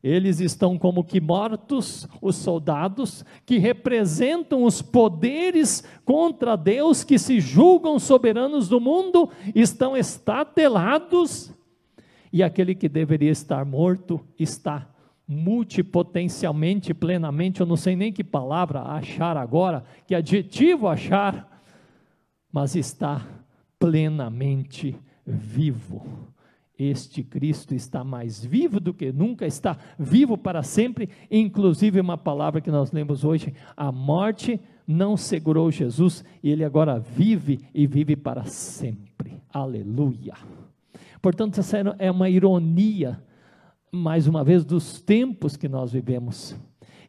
Eles 0.00 0.38
estão 0.38 0.78
como 0.78 1.02
que 1.02 1.20
mortos, 1.20 2.06
os 2.22 2.36
soldados, 2.36 3.24
que 3.44 3.58
representam 3.58 4.62
os 4.62 4.80
poderes 4.80 5.82
contra 6.04 6.54
Deus, 6.54 7.02
que 7.02 7.18
se 7.18 7.40
julgam 7.40 7.98
soberanos 7.98 8.68
do 8.68 8.80
mundo, 8.80 9.28
estão 9.52 9.96
estatelados 9.96 11.52
e 12.32 12.42
aquele 12.42 12.74
que 12.74 12.88
deveria 12.88 13.30
estar 13.30 13.64
morto 13.64 14.20
está 14.38 14.88
multipotencialmente, 15.26 16.94
plenamente, 16.94 17.60
eu 17.60 17.66
não 17.66 17.76
sei 17.76 17.94
nem 17.94 18.10
que 18.10 18.24
palavra 18.24 18.80
achar 18.80 19.36
agora, 19.36 19.84
que 20.06 20.14
adjetivo 20.14 20.88
achar, 20.88 21.62
mas 22.50 22.74
está 22.74 23.26
plenamente 23.78 24.96
vivo. 25.26 26.06
Este 26.78 27.22
Cristo 27.22 27.74
está 27.74 28.04
mais 28.04 28.42
vivo 28.42 28.78
do 28.78 28.94
que 28.94 29.12
nunca, 29.12 29.44
está 29.44 29.76
vivo 29.98 30.38
para 30.38 30.62
sempre, 30.62 31.10
inclusive 31.30 32.00
uma 32.00 32.16
palavra 32.16 32.60
que 32.60 32.70
nós 32.70 32.92
lemos 32.92 33.24
hoje: 33.24 33.52
a 33.76 33.90
morte 33.90 34.60
não 34.86 35.16
segurou 35.16 35.70
Jesus, 35.70 36.24
e 36.42 36.50
ele 36.50 36.64
agora 36.64 36.98
vive 36.98 37.60
e 37.74 37.86
vive 37.86 38.16
para 38.16 38.44
sempre. 38.44 39.42
Aleluia. 39.52 40.34
Portanto, 41.20 41.58
essa 41.58 41.78
é 41.98 42.10
uma 42.10 42.28
ironia, 42.28 43.22
mais 43.90 44.26
uma 44.26 44.44
vez, 44.44 44.64
dos 44.64 45.00
tempos 45.00 45.56
que 45.56 45.68
nós 45.68 45.92
vivemos. 45.92 46.56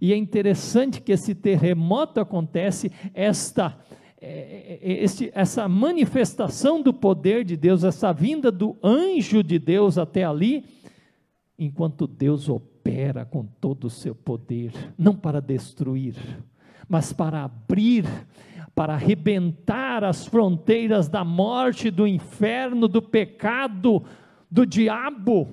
E 0.02 0.13
é 0.13 0.17
interessante 0.17 1.02
que 1.02 1.12
esse 1.12 1.36
terremoto 1.36 2.19
acontece, 2.19 2.91
esta, 3.13 3.78
é, 4.22 4.80
é, 4.82 5.04
este, 5.04 5.30
essa 5.34 5.67
manifestação 5.67 6.82
do 6.82 6.93
poder 6.93 7.43
de 7.43 7.58
Deus, 7.58 7.84
essa 7.84 8.13
vinda 8.13 8.52
do 8.52 8.78
anjo 8.82 9.43
de 9.43 9.60
Deus 9.60 9.98
até 9.98 10.24
ali, 10.24 10.63
enquanto 11.58 12.08
Deus 12.08 12.48
opera 12.48 13.26
com 13.26 13.45
todo 13.45 13.86
o 13.86 13.89
seu 13.89 14.15
poder, 14.15 14.72
não 14.98 15.13
para 15.13 15.41
destruir, 15.41 16.15
mas 16.88 17.12
para 17.12 17.43
abrir 17.43 18.06
para 18.80 18.94
arrebentar 18.94 20.06
as 20.06 20.26
fronteiras 20.26 21.10
da 21.10 21.22
morte, 21.22 21.92
do 21.92 22.08
inferno, 22.08 22.88
do 22.88 23.02
pecado, 23.02 24.02
do 24.50 24.65
diabo. 24.65 25.50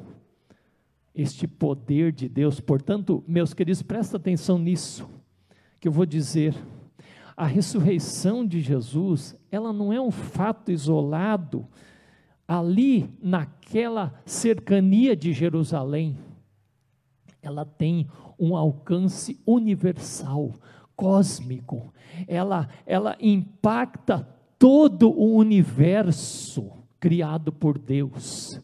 Este 1.13 1.49
poder 1.49 2.13
de 2.13 2.29
Deus, 2.29 2.61
portanto, 2.61 3.25
meus 3.27 3.53
queridos, 3.53 3.83
presta 3.83 4.17
atenção 4.17 4.61
nisso, 4.61 5.11
que 5.81 5.89
eu 5.89 5.93
vou 5.93 6.07
dizer. 6.07 6.55
A 7.37 7.47
ressurreição 7.47 8.47
de 8.47 8.61
Jesus, 8.61 9.37
ela 9.51 9.73
não 9.73 9.93
é 9.93 10.01
um 10.01 10.13
fato 10.13 10.71
isolado 10.71 11.67
ali 12.47 13.11
naquela 13.21 14.15
cercania 14.25 15.17
de 15.17 15.33
Jerusalém. 15.33 16.17
Ela 17.43 17.65
tem 17.65 18.07
um 18.39 18.57
alcance 18.57 19.37
universal 19.45 20.55
cósmico, 20.97 21.93
ela, 22.27 22.69
ela 22.87 23.17
impacta 23.21 24.27
todo 24.59 25.11
o 25.11 25.37
universo 25.37 26.73
criado 26.99 27.53
por 27.53 27.79
Deus. 27.79 28.61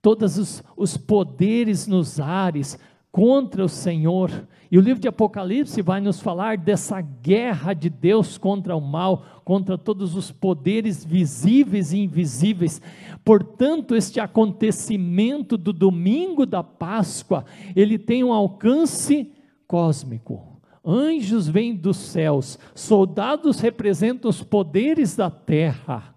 Todos 0.00 0.38
os, 0.38 0.62
os 0.76 0.96
poderes 0.96 1.86
nos 1.86 2.20
ares 2.20 2.78
contra 3.12 3.64
o 3.64 3.68
Senhor. 3.68 4.48
E 4.70 4.78
o 4.78 4.80
livro 4.80 5.00
de 5.00 5.08
Apocalipse 5.08 5.82
vai 5.82 6.00
nos 6.00 6.20
falar 6.20 6.56
dessa 6.56 7.00
guerra 7.00 7.74
de 7.74 7.90
Deus 7.90 8.38
contra 8.38 8.74
o 8.76 8.80
mal, 8.80 9.42
contra 9.44 9.76
todos 9.76 10.14
os 10.14 10.30
poderes 10.30 11.04
visíveis 11.04 11.92
e 11.92 11.98
invisíveis. 11.98 12.80
Portanto, 13.24 13.96
este 13.96 14.20
acontecimento 14.20 15.58
do 15.58 15.72
domingo 15.72 16.46
da 16.46 16.62
Páscoa, 16.62 17.44
ele 17.74 17.98
tem 17.98 18.22
um 18.22 18.32
alcance 18.32 19.30
cósmico 19.66 20.49
anjos 20.84 21.48
vêm 21.48 21.74
dos 21.74 21.96
céus, 21.96 22.58
soldados 22.74 23.60
representam 23.60 24.30
os 24.30 24.42
poderes 24.42 25.16
da 25.16 25.30
terra. 25.30 26.14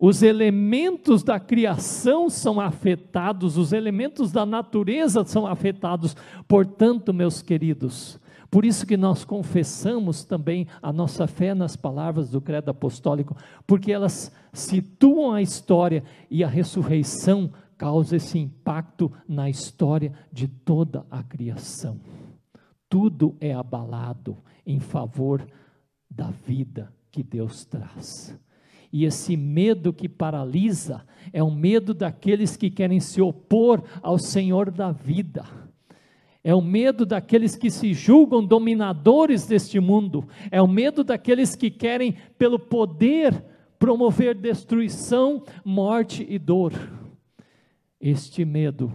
os 0.00 0.22
elementos 0.22 1.24
da 1.24 1.40
criação 1.40 2.30
são 2.30 2.60
afetados, 2.60 3.56
os 3.56 3.72
elementos 3.72 4.30
da 4.30 4.46
natureza 4.46 5.24
são 5.24 5.44
afetados. 5.44 6.16
Portanto, 6.46 7.12
meus 7.12 7.42
queridos, 7.42 8.20
por 8.50 8.64
isso 8.64 8.86
que 8.86 8.96
nós 8.96 9.24
confessamos 9.24 10.24
também 10.24 10.66
a 10.80 10.92
nossa 10.92 11.26
fé 11.26 11.52
nas 11.52 11.74
palavras 11.74 12.30
do 12.30 12.40
credo 12.40 12.70
apostólico, 12.70 13.36
porque 13.66 13.92
elas 13.92 14.32
situam 14.52 15.32
a 15.32 15.42
história 15.42 16.02
e 16.30 16.42
a 16.42 16.48
ressurreição 16.48 17.50
causa 17.76 18.16
esse 18.16 18.38
impacto 18.38 19.12
na 19.28 19.50
história 19.50 20.12
de 20.32 20.48
toda 20.48 21.04
a 21.10 21.22
criação. 21.22 21.98
Tudo 22.88 23.36
é 23.40 23.52
abalado 23.52 24.38
em 24.66 24.80
favor 24.80 25.46
da 26.10 26.30
vida 26.30 26.92
que 27.10 27.22
Deus 27.22 27.64
traz. 27.64 28.38
E 28.92 29.04
esse 29.04 29.36
medo 29.36 29.92
que 29.92 30.08
paralisa 30.08 31.04
é 31.32 31.42
o 31.42 31.50
medo 31.50 31.92
daqueles 31.92 32.56
que 32.56 32.70
querem 32.70 33.00
se 33.00 33.20
opor 33.20 33.82
ao 34.02 34.18
Senhor 34.18 34.70
da 34.70 34.90
vida. 34.90 35.44
É 36.42 36.54
o 36.54 36.62
medo 36.62 37.04
daqueles 37.04 37.54
que 37.54 37.70
se 37.70 37.92
julgam 37.92 38.44
dominadores 38.44 39.46
deste 39.46 39.78
mundo. 39.78 40.26
É 40.50 40.62
o 40.62 40.66
medo 40.66 41.04
daqueles 41.04 41.54
que 41.54 41.70
querem, 41.70 42.14
pelo 42.38 42.58
poder, 42.58 43.44
promover 43.78 44.34
destruição, 44.34 45.44
morte 45.62 46.26
e 46.28 46.38
dor. 46.38 46.72
Este 48.00 48.44
medo 48.44 48.92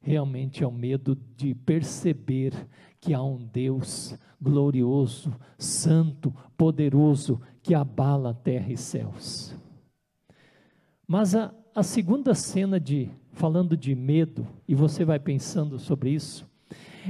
realmente 0.00 0.62
é 0.62 0.66
o 0.66 0.72
medo 0.72 1.18
de 1.36 1.54
perceber 1.54 2.54
que 3.04 3.12
há 3.12 3.22
um 3.22 3.36
Deus 3.36 4.18
glorioso, 4.40 5.30
santo, 5.58 6.34
poderoso, 6.56 7.38
que 7.62 7.74
abala 7.74 8.32
terra 8.32 8.72
e 8.72 8.78
céus. 8.78 9.54
Mas 11.06 11.34
a, 11.34 11.52
a 11.74 11.82
segunda 11.82 12.34
cena 12.34 12.80
de 12.80 13.10
falando 13.34 13.76
de 13.76 13.94
medo, 13.94 14.46
e 14.66 14.74
você 14.74 15.04
vai 15.04 15.18
pensando 15.18 15.78
sobre 15.78 16.12
isso, 16.12 16.48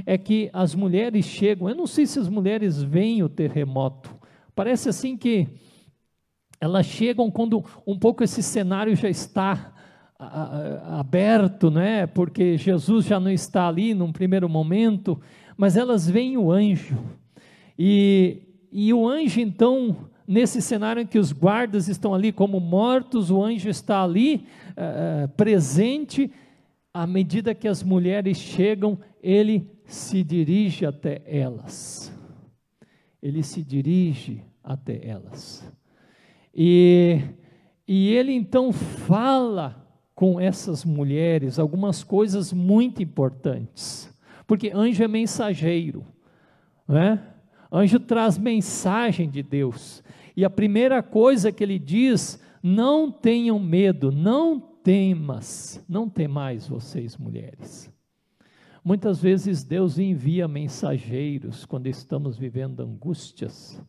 é 0.05 0.17
que 0.17 0.49
as 0.51 0.75
mulheres 0.75 1.23
chegam, 1.23 1.69
eu 1.69 1.75
não 1.75 1.87
sei 1.87 2.05
se 2.05 2.19
as 2.19 2.27
mulheres 2.27 2.83
veem 2.83 3.23
o 3.23 3.29
terremoto, 3.29 4.13
parece 4.53 4.89
assim 4.89 5.15
que 5.15 5.47
elas 6.59 6.85
chegam 6.85 7.31
quando 7.31 7.63
um 7.87 7.97
pouco 7.97 8.21
esse 8.21 8.43
cenário 8.43 8.97
já 8.97 9.07
está 9.09 9.73
aberto, 10.17 11.69
né? 11.69 12.07
porque 12.07 12.57
Jesus 12.57 13.05
já 13.05 13.19
não 13.19 13.29
está 13.29 13.67
ali 13.67 13.93
num 13.93 14.11
primeiro 14.11 14.47
momento, 14.47 15.19
mas 15.57 15.77
elas 15.77 16.09
veem 16.09 16.37
o 16.37 16.51
anjo, 16.51 16.97
e, 17.77 18.41
e 18.71 18.93
o 18.93 19.07
anjo 19.07 19.39
então 19.39 20.09
nesse 20.27 20.61
cenário 20.61 21.01
em 21.01 21.05
que 21.05 21.19
os 21.19 21.31
guardas 21.31 21.87
estão 21.87 22.13
ali 22.13 22.31
como 22.31 22.59
mortos, 22.59 23.29
o 23.29 23.43
anjo 23.43 23.69
está 23.69 24.03
ali 24.03 24.47
uh, 24.71 25.27
presente. 25.29 26.31
À 26.93 27.05
medida 27.05 27.53
que 27.53 27.67
as 27.67 27.83
mulheres 27.83 28.37
chegam, 28.37 28.97
ele 29.21 29.69
se 29.85 30.23
dirige 30.23 30.85
até 30.85 31.21
elas. 31.25 32.11
Ele 33.21 33.43
se 33.43 33.61
dirige 33.63 34.41
até 34.63 35.05
elas. 35.05 35.69
E, 36.53 37.19
e 37.87 38.13
ele 38.13 38.31
então 38.31 38.71
fala 38.71 39.85
com 40.15 40.39
essas 40.39 40.85
mulheres 40.85 41.59
algumas 41.59 42.01
coisas 42.03 42.53
muito 42.53 43.03
importantes. 43.03 44.09
Porque 44.47 44.71
anjo 44.73 45.03
é 45.03 45.07
mensageiro, 45.07 46.05
né? 46.87 47.21
Anjo 47.71 47.99
traz 47.99 48.37
mensagem 48.37 49.29
de 49.29 49.41
Deus. 49.41 50.03
E 50.35 50.45
a 50.45 50.49
primeira 50.49 51.01
coisa 51.01 51.51
que 51.51 51.63
ele 51.63 51.79
diz: 51.79 52.41
não 52.61 53.11
tenham 53.11 53.59
medo, 53.59 54.11
não 54.11 54.59
temas, 54.59 55.83
não 55.89 56.07
temais 56.07 56.67
vocês 56.67 57.17
mulheres. 57.17 57.91
Muitas 58.83 59.19
vezes 59.19 59.63
Deus 59.63 59.97
envia 59.97 60.47
mensageiros 60.47 61.65
quando 61.65 61.87
estamos 61.87 62.37
vivendo 62.37 62.81
angústias 62.81 63.81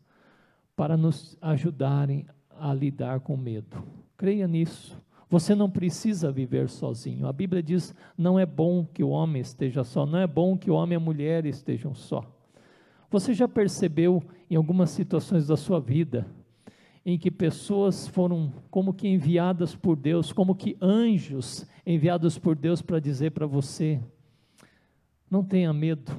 para 0.74 0.96
nos 0.96 1.36
ajudarem 1.42 2.26
a 2.58 2.72
lidar 2.72 3.20
com 3.20 3.36
medo. 3.36 3.76
Creia 4.16 4.48
nisso. 4.48 4.98
Você 5.28 5.54
não 5.54 5.68
precisa 5.68 6.30
viver 6.30 6.68
sozinho. 6.68 7.26
A 7.26 7.32
Bíblia 7.32 7.62
diz: 7.62 7.94
não 8.16 8.38
é 8.38 8.46
bom 8.46 8.84
que 8.84 9.02
o 9.02 9.08
homem 9.08 9.42
esteja 9.42 9.82
só, 9.82 10.06
não 10.06 10.18
é 10.18 10.26
bom 10.26 10.56
que 10.56 10.70
o 10.70 10.74
homem 10.74 10.94
e 10.94 10.96
a 10.96 11.00
mulher 11.00 11.44
estejam 11.46 11.94
só. 11.94 12.24
Você 13.10 13.34
já 13.34 13.48
percebeu 13.48 14.22
em 14.50 14.56
algumas 14.56 14.90
situações 14.90 15.46
da 15.46 15.56
sua 15.56 15.80
vida 15.80 16.26
em 17.04 17.16
que 17.16 17.30
pessoas 17.30 18.08
foram 18.08 18.52
como 18.68 18.92
que 18.92 19.06
enviadas 19.06 19.76
por 19.76 19.94
Deus, 19.94 20.32
como 20.32 20.56
que 20.56 20.76
anjos 20.82 21.64
enviados 21.86 22.36
por 22.36 22.56
Deus 22.56 22.82
para 22.82 22.98
dizer 22.98 23.30
para 23.30 23.46
você: 23.46 24.00
não 25.30 25.44
tenha 25.44 25.72
medo, 25.72 26.12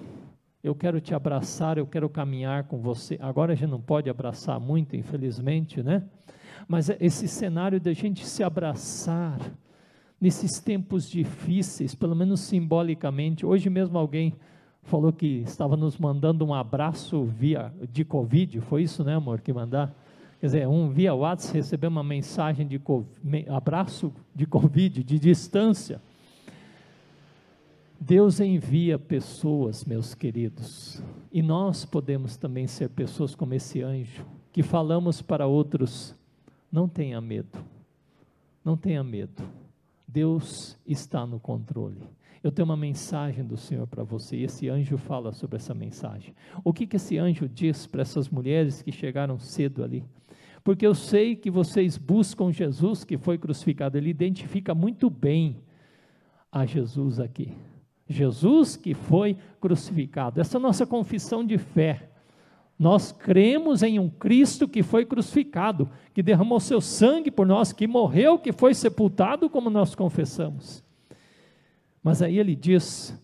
eu 0.63 0.73
quero 0.73 1.01
te 1.01 1.13
abraçar, 1.13 1.77
eu 1.77 1.85
quero 1.85 2.09
caminhar 2.09 2.65
com 2.65 2.77
você. 2.77 3.17
Agora 3.21 3.51
a 3.51 3.55
gente 3.55 3.69
não 3.69 3.81
pode 3.81 4.09
abraçar 4.09 4.59
muito, 4.59 4.95
infelizmente, 4.95 5.83
né? 5.83 6.03
Mas 6.67 6.89
esse 6.99 7.27
cenário 7.27 7.79
da 7.79 7.93
gente 7.93 8.25
se 8.25 8.43
abraçar 8.43 9.39
nesses 10.19 10.59
tempos 10.59 11.09
difíceis, 11.09 11.95
pelo 11.95 12.15
menos 12.15 12.41
simbolicamente. 12.41 13.45
Hoje 13.45 13.69
mesmo 13.69 13.97
alguém 13.97 14.33
falou 14.83 15.13
que 15.13 15.43
estava 15.45 15.77
nos 15.77 15.97
mandando 15.97 16.45
um 16.45 16.53
abraço 16.53 17.23
via 17.23 17.73
de 17.91 18.03
Covid, 18.03 18.61
foi 18.61 18.83
isso, 18.83 19.03
né, 19.03 19.15
amor, 19.15 19.41
que 19.41 19.53
mandar? 19.53 19.93
Quer 20.39 20.45
dizer, 20.45 20.67
um 20.67 20.89
via 20.89 21.13
WhatsApp 21.13 21.57
recebeu 21.57 21.89
uma 21.89 22.03
mensagem 22.03 22.67
de 22.67 22.79
abraço 23.49 24.13
de 24.35 24.45
Covid, 24.45 25.03
de 25.03 25.19
distância. 25.19 26.01
Deus 27.99 28.39
envia 28.39 28.99
pessoas, 28.99 29.83
meus 29.83 30.13
queridos, 30.13 31.01
e 31.31 31.41
nós 31.41 31.83
podemos 31.83 32.37
também 32.37 32.67
ser 32.67 32.89
pessoas 32.89 33.33
como 33.33 33.55
esse 33.55 33.81
anjo, 33.81 34.23
que 34.53 34.61
falamos 34.61 35.21
para 35.21 35.47
outros: 35.47 36.15
não 36.71 36.87
tenha 36.87 37.19
medo, 37.21 37.59
não 38.63 38.75
tenha 38.75 39.03
medo, 39.03 39.43
Deus 40.07 40.77
está 40.85 41.25
no 41.25 41.39
controle. 41.39 42.01
Eu 42.43 42.51
tenho 42.51 42.65
uma 42.65 42.77
mensagem 42.77 43.43
do 43.43 43.57
Senhor 43.57 43.87
para 43.87 44.03
você, 44.03 44.37
e 44.37 44.43
esse 44.43 44.69
anjo 44.69 44.97
fala 44.97 45.33
sobre 45.33 45.57
essa 45.57 45.73
mensagem. 45.73 46.33
O 46.63 46.71
que, 46.71 46.85
que 46.87 46.95
esse 46.95 47.17
anjo 47.17 47.47
diz 47.49 47.85
para 47.87 48.01
essas 48.01 48.29
mulheres 48.29 48.81
que 48.81 48.91
chegaram 48.91 49.37
cedo 49.39 49.83
ali? 49.83 50.03
Porque 50.63 50.85
eu 50.85 50.93
sei 50.93 51.35
que 51.35 51.49
vocês 51.49 51.97
buscam 51.97 52.51
Jesus 52.51 53.03
que 53.03 53.17
foi 53.17 53.37
crucificado, 53.37 53.97
ele 53.97 54.09
identifica 54.09 54.75
muito 54.75 55.09
bem 55.09 55.57
a 56.51 56.65
Jesus 56.65 57.19
aqui. 57.19 57.53
Jesus 58.07 58.77
que 58.77 58.93
foi 58.93 59.37
crucificado. 59.59 60.39
Essa 60.39 60.57
é 60.57 60.59
a 60.59 60.61
nossa 60.61 60.85
confissão 60.85 61.45
de 61.45 61.57
fé. 61.57 62.09
Nós 62.79 63.11
cremos 63.11 63.81
em 63.81 63.97
um 63.97 64.09
Cristo 64.09 64.67
que 64.67 64.83
foi 64.83 65.03
crucificado, 65.03 65.89
que 66.13 66.21
derramou 66.21 66.59
seu 66.59 66.79
sangue 66.79 67.31
por 67.31 67.47
nós, 67.47 67.73
que 67.73 67.87
morreu, 67.87 68.37
que 68.37 68.51
foi 68.51 68.73
sepultado, 68.73 69.49
como 69.49 69.69
nós 69.69 69.95
confessamos. 69.95 70.83
Mas 72.03 72.21
aí 72.21 72.37
ele 72.37 72.55
diz: 72.55 73.19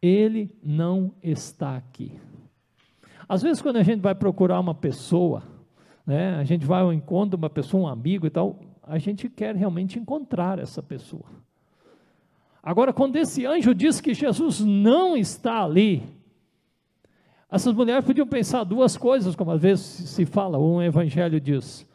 Ele 0.00 0.54
não 0.62 1.14
está 1.22 1.76
aqui. 1.76 2.20
Às 3.26 3.42
vezes, 3.42 3.62
quando 3.62 3.76
a 3.76 3.82
gente 3.82 4.00
vai 4.00 4.14
procurar 4.14 4.60
uma 4.60 4.74
pessoa, 4.74 5.42
né, 6.06 6.34
a 6.36 6.44
gente 6.44 6.66
vai 6.66 6.82
ao 6.82 6.92
encontro 6.92 7.30
de 7.30 7.36
uma 7.36 7.48
pessoa, 7.48 7.84
um 7.84 7.88
amigo 7.88 8.26
e 8.26 8.30
tal, 8.30 8.60
a 8.82 8.98
gente 8.98 9.30
quer 9.30 9.56
realmente 9.56 9.98
encontrar 9.98 10.58
essa 10.58 10.82
pessoa. 10.82 11.24
Agora, 12.62 12.92
quando 12.92 13.16
esse 13.16 13.46
anjo 13.46 13.74
diz 13.74 14.02
que 14.02 14.12
Jesus 14.12 14.60
não 14.60 15.16
está 15.16 15.64
ali, 15.64 16.02
essas 17.52 17.74
mulheres 17.74 18.02
podiam 18.02 18.26
pensar 18.26 18.64
duas 18.64 18.96
coisas, 18.96 19.36
como 19.36 19.50
às 19.50 19.60
vezes 19.60 19.84
se 19.84 20.24
fala, 20.24 20.58
um 20.58 20.80
evangelho 20.80 21.38
diz: 21.38 21.86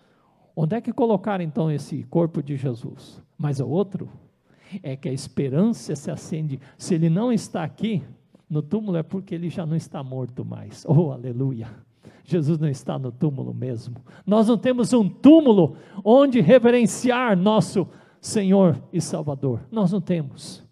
onde 0.56 0.76
é 0.76 0.82
que 0.82 0.94
colocar 0.94 1.42
então 1.42 1.72
esse 1.72 2.04
corpo 2.04 2.44
de 2.44 2.56
Jesus? 2.56 3.20
Mas 3.36 3.60
o 3.60 3.68
outro 3.68 4.08
é 4.84 4.96
que 4.96 5.10
a 5.10 5.12
esperança 5.12 5.96
se 5.96 6.12
acende. 6.12 6.60
Se 6.78 6.94
ele 6.94 7.10
não 7.10 7.34
está 7.34 7.64
aqui 7.64 8.04
no 8.48 8.62
túmulo, 8.62 8.98
é 8.98 9.04
porque 9.04 9.34
ele 9.34 9.50
já 9.50 9.66
não 9.66 9.76
está 9.76 10.04
morto 10.04 10.46
mais. 10.46 10.86
Oh, 10.88 11.12
aleluia! 11.12 11.68
Jesus 12.24 12.60
não 12.60 12.70
está 12.70 13.00
no 13.00 13.12
túmulo 13.12 13.52
mesmo. 13.52 13.96
Nós 14.28 14.48
não 14.48 14.60
temos 14.60 14.94
um 14.94 15.10
túmulo 15.10 15.76
onde 16.04 16.40
reverenciar 16.40 17.36
nosso 17.36 17.88
Senhor 18.22 18.80
e 18.94 19.02
Salvador. 19.02 19.62
Nós 19.72 19.92
não 19.92 20.02
temos. 20.02 20.64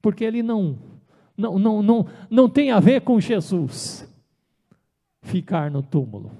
Porque 0.00 0.22
ele 0.22 0.42
não 0.42 0.78
não 1.36 1.58
não 1.58 1.82
não 1.82 2.06
não 2.30 2.48
tem 2.48 2.70
a 2.70 2.80
ver 2.80 3.00
com 3.02 3.20
Jesus 3.20 4.08
ficar 5.22 5.70
no 5.70 5.82
túmulo. 5.82 6.30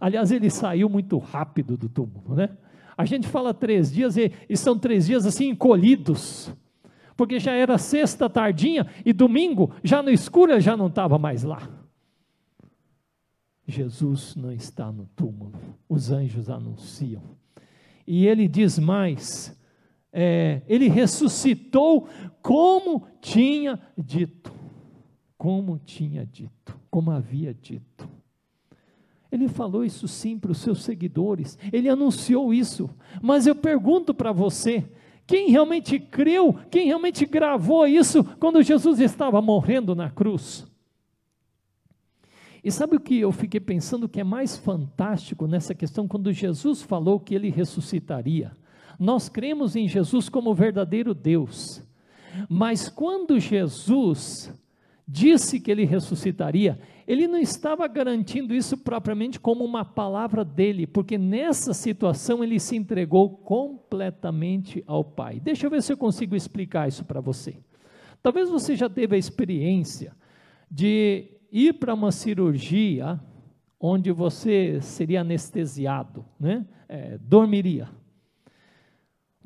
Aliás, 0.00 0.30
ele 0.30 0.48
saiu 0.48 0.88
muito 0.88 1.18
rápido 1.18 1.76
do 1.76 1.88
túmulo, 1.88 2.34
né? 2.34 2.50
A 2.96 3.04
gente 3.04 3.28
fala 3.28 3.52
três 3.52 3.92
dias 3.92 4.16
e, 4.16 4.32
e 4.48 4.56
são 4.56 4.78
três 4.78 5.06
dias 5.06 5.26
assim 5.26 5.50
encolhidos, 5.50 6.52
porque 7.16 7.38
já 7.38 7.52
era 7.52 7.78
sexta 7.78 8.28
tardinha 8.28 8.86
e 9.04 9.12
domingo, 9.12 9.72
já 9.84 10.02
no 10.02 10.10
escuro, 10.10 10.60
já 10.60 10.76
não 10.76 10.86
estava 10.86 11.18
mais 11.18 11.42
lá. 11.42 11.68
Jesus 13.66 14.34
não 14.34 14.50
está 14.50 14.90
no 14.90 15.06
túmulo, 15.14 15.52
os 15.88 16.10
anjos 16.10 16.48
anunciam. 16.48 17.22
E 18.06 18.26
ele 18.26 18.48
diz 18.48 18.78
mais: 18.78 19.57
é, 20.12 20.62
ele 20.66 20.88
ressuscitou 20.88 22.08
como 22.42 23.06
tinha 23.20 23.80
dito. 23.96 24.52
Como 25.36 25.78
tinha 25.78 26.26
dito, 26.26 26.78
como 26.90 27.10
havia 27.10 27.54
dito. 27.54 28.08
Ele 29.30 29.46
falou 29.46 29.84
isso 29.84 30.08
sim 30.08 30.38
para 30.38 30.50
os 30.50 30.58
seus 30.58 30.82
seguidores, 30.82 31.58
ele 31.72 31.88
anunciou 31.88 32.52
isso. 32.52 32.88
Mas 33.22 33.46
eu 33.46 33.54
pergunto 33.54 34.14
para 34.14 34.32
você: 34.32 34.84
quem 35.26 35.50
realmente 35.50 36.00
creu, 36.00 36.56
quem 36.70 36.86
realmente 36.86 37.26
gravou 37.26 37.86
isso 37.86 38.24
quando 38.40 38.62
Jesus 38.62 38.98
estava 38.98 39.40
morrendo 39.42 39.94
na 39.94 40.10
cruz? 40.10 40.66
E 42.64 42.72
sabe 42.72 42.96
o 42.96 43.00
que 43.00 43.20
eu 43.20 43.30
fiquei 43.30 43.60
pensando 43.60 44.08
que 44.08 44.20
é 44.20 44.24
mais 44.24 44.56
fantástico 44.56 45.46
nessa 45.46 45.74
questão 45.74 46.08
quando 46.08 46.32
Jesus 46.32 46.82
falou 46.82 47.20
que 47.20 47.34
ele 47.34 47.50
ressuscitaria? 47.50 48.56
Nós 48.98 49.28
cremos 49.28 49.76
em 49.76 49.86
Jesus 49.86 50.28
como 50.28 50.54
verdadeiro 50.54 51.14
Deus, 51.14 51.82
mas 52.48 52.88
quando 52.88 53.38
Jesus 53.38 54.52
disse 55.06 55.58
que 55.58 55.70
ele 55.70 55.84
ressuscitaria, 55.84 56.78
ele 57.06 57.26
não 57.26 57.38
estava 57.38 57.88
garantindo 57.88 58.54
isso 58.54 58.76
propriamente 58.76 59.40
como 59.40 59.64
uma 59.64 59.82
palavra 59.82 60.44
dele, 60.44 60.86
porque 60.86 61.16
nessa 61.16 61.72
situação 61.72 62.44
ele 62.44 62.60
se 62.60 62.76
entregou 62.76 63.30
completamente 63.30 64.84
ao 64.86 65.02
Pai. 65.02 65.40
Deixa 65.40 65.66
eu 65.66 65.70
ver 65.70 65.82
se 65.82 65.90
eu 65.90 65.96
consigo 65.96 66.36
explicar 66.36 66.86
isso 66.86 67.06
para 67.06 67.20
você. 67.20 67.56
Talvez 68.22 68.50
você 68.50 68.76
já 68.76 68.90
teve 68.90 69.16
a 69.16 69.18
experiência 69.18 70.14
de 70.70 71.30
ir 71.50 71.72
para 71.74 71.94
uma 71.94 72.12
cirurgia 72.12 73.18
onde 73.80 74.12
você 74.12 74.80
seria 74.82 75.22
anestesiado, 75.22 76.24
né? 76.38 76.66
É, 76.86 77.16
dormiria. 77.18 77.88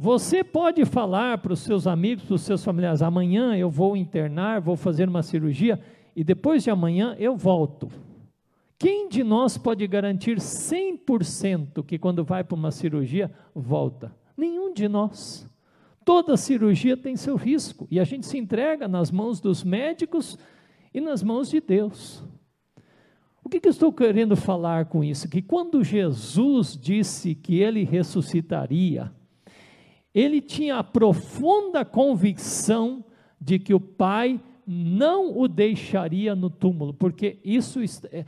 Você 0.02 0.42
pode 0.42 0.84
falar 0.84 1.38
para 1.38 1.52
os 1.52 1.60
seus 1.60 1.86
amigos, 1.86 2.24
para 2.24 2.34
os 2.34 2.42
seus 2.42 2.64
familiares: 2.64 3.02
amanhã 3.02 3.56
eu 3.56 3.70
vou 3.70 3.96
internar, 3.96 4.60
vou 4.60 4.74
fazer 4.74 5.08
uma 5.08 5.22
cirurgia 5.22 5.80
e 6.16 6.24
depois 6.24 6.64
de 6.64 6.70
amanhã 6.70 7.14
eu 7.20 7.36
volto. 7.36 7.88
Quem 8.76 9.08
de 9.08 9.22
nós 9.22 9.56
pode 9.56 9.86
garantir 9.86 10.38
100% 10.38 11.84
que 11.84 12.00
quando 12.00 12.24
vai 12.24 12.42
para 12.42 12.56
uma 12.56 12.72
cirurgia 12.72 13.30
volta? 13.54 14.12
Nenhum 14.36 14.74
de 14.74 14.88
nós. 14.88 15.48
Toda 16.04 16.36
cirurgia 16.36 16.96
tem 16.96 17.14
seu 17.14 17.36
risco 17.36 17.86
e 17.88 18.00
a 18.00 18.04
gente 18.04 18.26
se 18.26 18.36
entrega 18.36 18.88
nas 18.88 19.08
mãos 19.08 19.40
dos 19.40 19.62
médicos 19.62 20.36
e 20.92 21.00
nas 21.00 21.22
mãos 21.22 21.48
de 21.48 21.60
Deus. 21.60 22.24
O 23.44 23.48
que, 23.48 23.60
que 23.60 23.68
eu 23.68 23.70
estou 23.70 23.92
querendo 23.92 24.34
falar 24.34 24.86
com 24.86 25.04
isso? 25.04 25.28
Que 25.28 25.40
quando 25.40 25.84
Jesus 25.84 26.76
disse 26.76 27.36
que 27.36 27.60
ele 27.60 27.84
ressuscitaria, 27.84 29.12
ele 30.14 30.40
tinha 30.40 30.76
a 30.78 30.84
profunda 30.84 31.84
convicção 31.84 33.04
de 33.40 33.58
que 33.58 33.74
o 33.74 33.80
Pai 33.80 34.40
não 34.66 35.36
o 35.36 35.48
deixaria 35.48 36.34
no 36.34 36.48
túmulo, 36.48 36.94
porque 36.94 37.38
isso 37.44 37.80
é, 38.10 38.24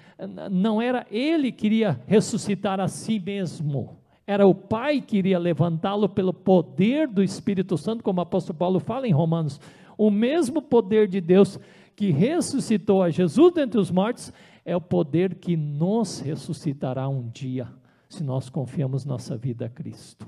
não 0.51 0.83
era 0.83 1.07
ele 1.11 1.53
que 1.53 1.67
iria 1.67 2.01
ressuscitar 2.07 2.81
a 2.81 2.89
si 2.89 3.21
mesmo, 3.21 3.97
era 4.27 4.47
o 4.47 4.55
Pai 4.55 5.01
que 5.01 5.19
iria 5.19 5.39
levantá-lo 5.39 6.09
pelo 6.09 6.33
poder 6.33 7.07
do 7.07 7.23
Espírito 7.23 7.77
Santo, 7.77 8.03
como 8.03 8.21
o 8.21 8.23
apóstolo 8.23 8.59
Paulo 8.59 8.81
fala 8.81 9.07
em 9.07 9.13
Romanos. 9.13 9.61
O 9.99 10.11
mesmo 10.11 10.63
poder 10.63 11.07
de 11.07 11.21
Deus 11.21 11.59
que 11.95 12.11
ressuscitou 12.11 13.03
a 13.03 13.11
Jesus 13.11 13.53
dentre 13.53 13.79
os 13.79 13.91
mortos 13.91 14.33
é 14.65 14.75
o 14.75 14.81
poder 14.81 15.35
que 15.35 15.57
nos 15.57 16.21
ressuscitará 16.21 17.07
um 17.09 17.29
dia, 17.29 17.69
se 18.09 18.25
nós 18.25 18.49
confiamos 18.49 19.05
nossa 19.05 19.37
vida 19.37 19.67
a 19.67 19.69
Cristo. 19.69 20.27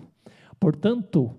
Portanto, 0.59 1.37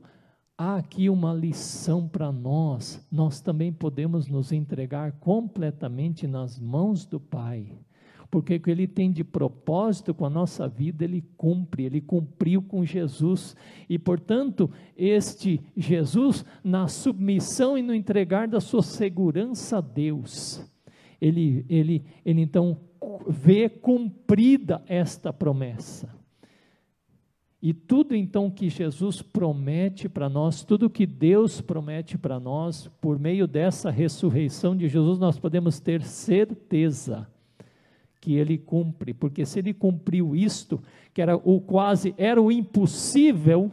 há 0.58 0.78
aqui 0.78 1.10
uma 1.10 1.34
lição 1.34 2.08
para 2.08 2.32
nós. 2.32 3.06
Nós 3.12 3.40
também 3.40 3.72
podemos 3.72 4.28
nos 4.28 4.52
entregar 4.52 5.14
completamente 5.14 6.26
nas 6.28 6.60
mãos 6.60 7.06
do 7.06 7.20
Pai. 7.20 7.78
Porque 8.30 8.56
o 8.56 8.60
que 8.60 8.70
ele 8.70 8.88
tem 8.88 9.12
de 9.12 9.24
propósito 9.24 10.14
com 10.14 10.26
a 10.26 10.30
nossa 10.30 10.68
vida, 10.68 11.06
ele 11.06 11.24
cumpre, 11.38 11.86
ele 11.86 12.02
cumpriu 12.02 12.62
com 12.62 12.84
Jesus. 12.84 13.56
E, 13.88 13.98
portanto, 13.98 14.70
este 14.98 15.62
Jesus, 15.76 16.44
na 16.64 16.88
submissão 16.88 17.78
e 17.78 17.82
no 17.82 17.96
entregar 17.96 18.48
da 18.48 18.60
sua 18.60 18.84
segurança 18.84 19.78
a 19.78 19.82
Deus, 19.82 20.62
ele, 21.22 21.66
ele, 21.70 22.04
ele 22.26 22.42
então 22.42 22.78
vê 23.28 23.70
cumprida 23.70 24.84
esta 24.88 25.32
promessa. 25.32 26.17
E 27.62 27.74
tudo 27.74 28.16
então 28.16 28.52
que 28.52 28.70
Jesus 28.70 29.22
promete 29.22 30.08
para 30.08 30.30
nós, 30.30 30.64
tudo 30.64 30.90
que 30.90 31.08
Deus 31.08 31.60
promete 31.60 32.18
para 32.18 32.40
nós, 32.40 32.88
por 33.02 33.18
meio 33.18 33.48
dessa 33.48 33.90
ressurreição 33.90 34.78
de 34.78 34.88
Jesus, 34.88 35.18
nós 35.18 35.40
podemos 35.40 35.80
ter 35.80 36.04
certeza 36.04 37.28
que 38.22 38.36
ele 38.36 38.58
cumpre, 38.58 39.14
porque 39.14 39.44
se 39.46 39.60
ele 39.60 39.74
cumpriu 39.74 40.36
isto, 40.36 40.80
que 41.14 41.22
era 41.22 41.36
o 41.36 41.60
quase, 41.60 42.14
era 42.18 42.40
o 42.40 42.52
impossível, 42.52 43.72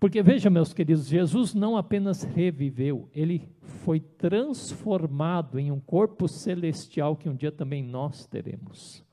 porque 0.00 0.22
veja, 0.22 0.48
meus 0.48 0.72
queridos, 0.72 1.06
Jesus 1.06 1.54
não 1.54 1.76
apenas 1.76 2.22
reviveu, 2.22 3.08
ele 3.14 3.48
foi 3.60 4.00
transformado 4.00 5.58
em 5.58 5.70
um 5.70 5.78
corpo 5.78 6.26
celestial 6.26 7.16
que 7.16 7.28
um 7.28 7.36
dia 7.36 7.52
também 7.52 7.82
nós 7.82 8.26
teremos. 8.26 9.04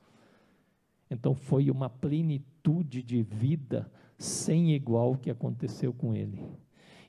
Então 1.10 1.34
foi 1.34 1.70
uma 1.70 1.90
plenitude 1.90 2.49
de 2.62 3.22
vida 3.22 3.90
sem 4.18 4.72
igual 4.74 5.16
que 5.16 5.30
aconteceu 5.30 5.92
com 5.92 6.14
ele. 6.14 6.42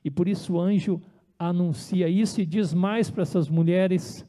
E 0.04 0.10
por 0.10 0.26
isso 0.26 0.54
o 0.54 0.60
anjo 0.60 1.00
anuncia 1.38 2.08
isso 2.08 2.40
e 2.40 2.46
diz 2.46 2.72
mais 2.72 3.10
para 3.10 3.22
essas 3.22 3.48
mulheres: 3.48 4.26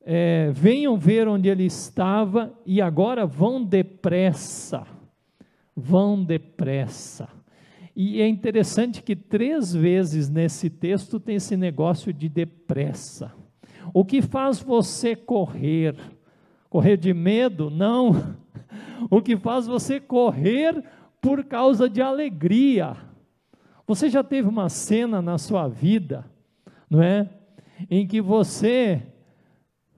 é, 0.00 0.50
venham 0.52 0.96
ver 0.98 1.28
onde 1.28 1.48
ele 1.48 1.64
estava 1.64 2.52
e 2.64 2.80
agora 2.80 3.26
vão 3.26 3.62
depressa. 3.62 4.86
Vão 5.76 6.24
depressa. 6.24 7.28
E 7.94 8.20
é 8.22 8.28
interessante 8.28 9.02
que 9.02 9.14
três 9.14 9.74
vezes 9.74 10.28
nesse 10.28 10.70
texto 10.70 11.20
tem 11.20 11.36
esse 11.36 11.56
negócio 11.56 12.12
de 12.12 12.28
depressa. 12.28 13.32
O 13.92 14.04
que 14.04 14.22
faz 14.22 14.60
você 14.60 15.14
correr? 15.14 15.96
Correr 16.70 16.96
de 16.96 17.12
medo? 17.12 17.70
Não 17.70 18.36
o 19.10 19.20
que 19.20 19.36
faz 19.36 19.66
você 19.66 20.00
correr 20.00 20.82
por 21.20 21.44
causa 21.44 21.88
de 21.88 22.00
alegria. 22.00 22.96
Você 23.86 24.08
já 24.08 24.22
teve 24.22 24.48
uma 24.48 24.68
cena 24.68 25.22
na 25.22 25.38
sua 25.38 25.66
vida, 25.66 26.24
não 26.90 27.02
é? 27.02 27.28
Em 27.90 28.06
que 28.06 28.20
você 28.20 29.02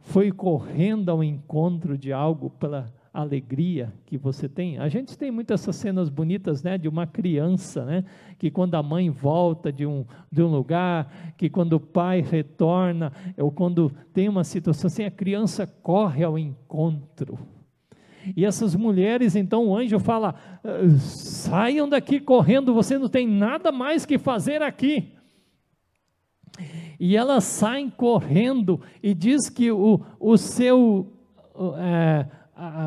foi 0.01 0.31
correndo 0.31 1.11
ao 1.11 1.23
encontro 1.23 1.97
de 1.97 2.13
algo 2.13 2.51
pela 2.51 2.93
alegria 3.13 3.93
que 4.07 4.17
você 4.17 4.49
tem. 4.49 4.79
A 4.79 4.89
gente 4.89 5.19
tem 5.19 5.31
muitas 5.31 5.61
essas 5.63 5.77
cenas 5.77 6.09
bonitas, 6.09 6.63
né, 6.63 6.79
de 6.79 6.89
uma 6.89 7.07
criança, 7.07 7.85
né, 7.85 8.05
que 8.39 8.51
quando 8.51 8.77
a 8.77 8.83
mãe 8.83 9.11
volta 9.11 9.73
de 9.73 9.85
um, 9.85 10.05
de 10.31 10.43
um 10.43 10.47
lugar, 10.47 11.35
que 11.37 11.51
quando 11.51 11.75
o 11.75 11.81
pai 11.81 12.21
retorna, 12.21 13.13
ou 13.37 13.51
quando 13.51 13.91
tem 14.13 14.29
uma 14.29 14.45
situação 14.45 14.87
assim, 14.87 15.05
a 15.05 15.11
criança 15.11 15.67
corre 15.67 16.23
ao 16.23 16.39
encontro. 16.39 17.39
E 18.37 18.45
essas 18.45 18.75
mulheres, 18.75 19.35
então 19.35 19.69
o 19.69 19.77
anjo 19.77 19.99
fala: 19.99 20.35
ah, 20.63 20.89
saiam 20.99 21.89
daqui 21.89 22.21
correndo, 22.21 22.75
você 22.75 22.99
não 22.99 23.09
tem 23.09 23.27
nada 23.27 23.73
mais 23.73 24.05
que 24.05 24.19
fazer 24.19 24.63
aqui. 24.63 25.13
E 26.99 27.17
elas 27.17 27.45
saem 27.45 27.89
correndo, 27.89 28.81
e 29.03 29.15
diz 29.15 29.49
que 29.49 29.73
o, 29.73 30.01
o 30.19 30.37
seu, 30.37 31.11
é, 31.79 32.27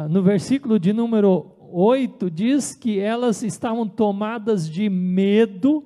no 0.08 0.22
versículo 0.22 0.78
de 0.78 0.94
número 0.94 1.56
8, 1.72 2.30
diz 2.30 2.76
que 2.76 3.00
elas 3.00 3.42
estavam 3.42 3.88
tomadas 3.88 4.70
de 4.70 4.88
medo. 4.88 5.84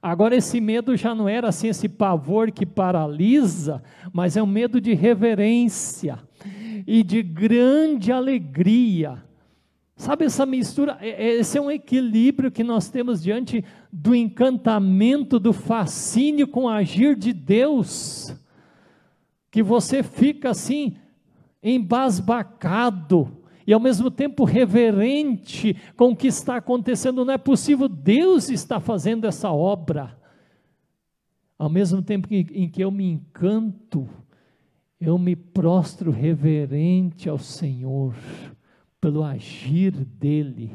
Agora, 0.00 0.36
esse 0.36 0.60
medo 0.60 0.96
já 0.96 1.12
não 1.12 1.28
era 1.28 1.48
assim, 1.48 1.66
esse 1.66 1.88
pavor 1.88 2.52
que 2.52 2.64
paralisa, 2.64 3.82
mas 4.12 4.36
é 4.36 4.42
um 4.42 4.46
medo 4.46 4.80
de 4.80 4.94
reverência 4.94 6.20
e 6.86 7.02
de 7.02 7.22
grande 7.22 8.10
alegria. 8.10 9.22
Sabe 9.96 10.26
essa 10.26 10.44
mistura? 10.44 10.98
É, 11.00 11.08
é, 11.08 11.34
esse 11.36 11.56
é 11.56 11.60
um 11.60 11.70
equilíbrio 11.70 12.50
que 12.50 12.62
nós 12.62 12.90
temos 12.90 13.22
diante 13.22 13.64
do 13.90 14.14
encantamento, 14.14 15.38
do 15.38 15.54
fascínio 15.54 16.46
com 16.46 16.64
o 16.64 16.68
agir 16.68 17.16
de 17.16 17.32
Deus, 17.32 18.34
que 19.50 19.62
você 19.62 20.02
fica 20.02 20.50
assim, 20.50 20.96
embasbacado, 21.62 23.42
e 23.66 23.72
ao 23.72 23.80
mesmo 23.80 24.10
tempo 24.10 24.44
reverente 24.44 25.74
com 25.96 26.10
o 26.10 26.16
que 26.16 26.28
está 26.28 26.56
acontecendo. 26.56 27.24
Não 27.24 27.32
é 27.32 27.38
possível, 27.38 27.88
Deus 27.88 28.50
está 28.50 28.78
fazendo 28.78 29.26
essa 29.26 29.50
obra. 29.50 30.16
Ao 31.58 31.70
mesmo 31.70 32.02
tempo 32.02 32.28
em 32.30 32.68
que 32.68 32.84
eu 32.84 32.90
me 32.90 33.10
encanto, 33.10 34.06
eu 35.00 35.18
me 35.18 35.36
prostro 35.36 36.10
reverente 36.10 37.28
ao 37.28 37.38
Senhor 37.38 38.14
pelo 39.00 39.22
agir 39.22 39.92
dele, 39.92 40.72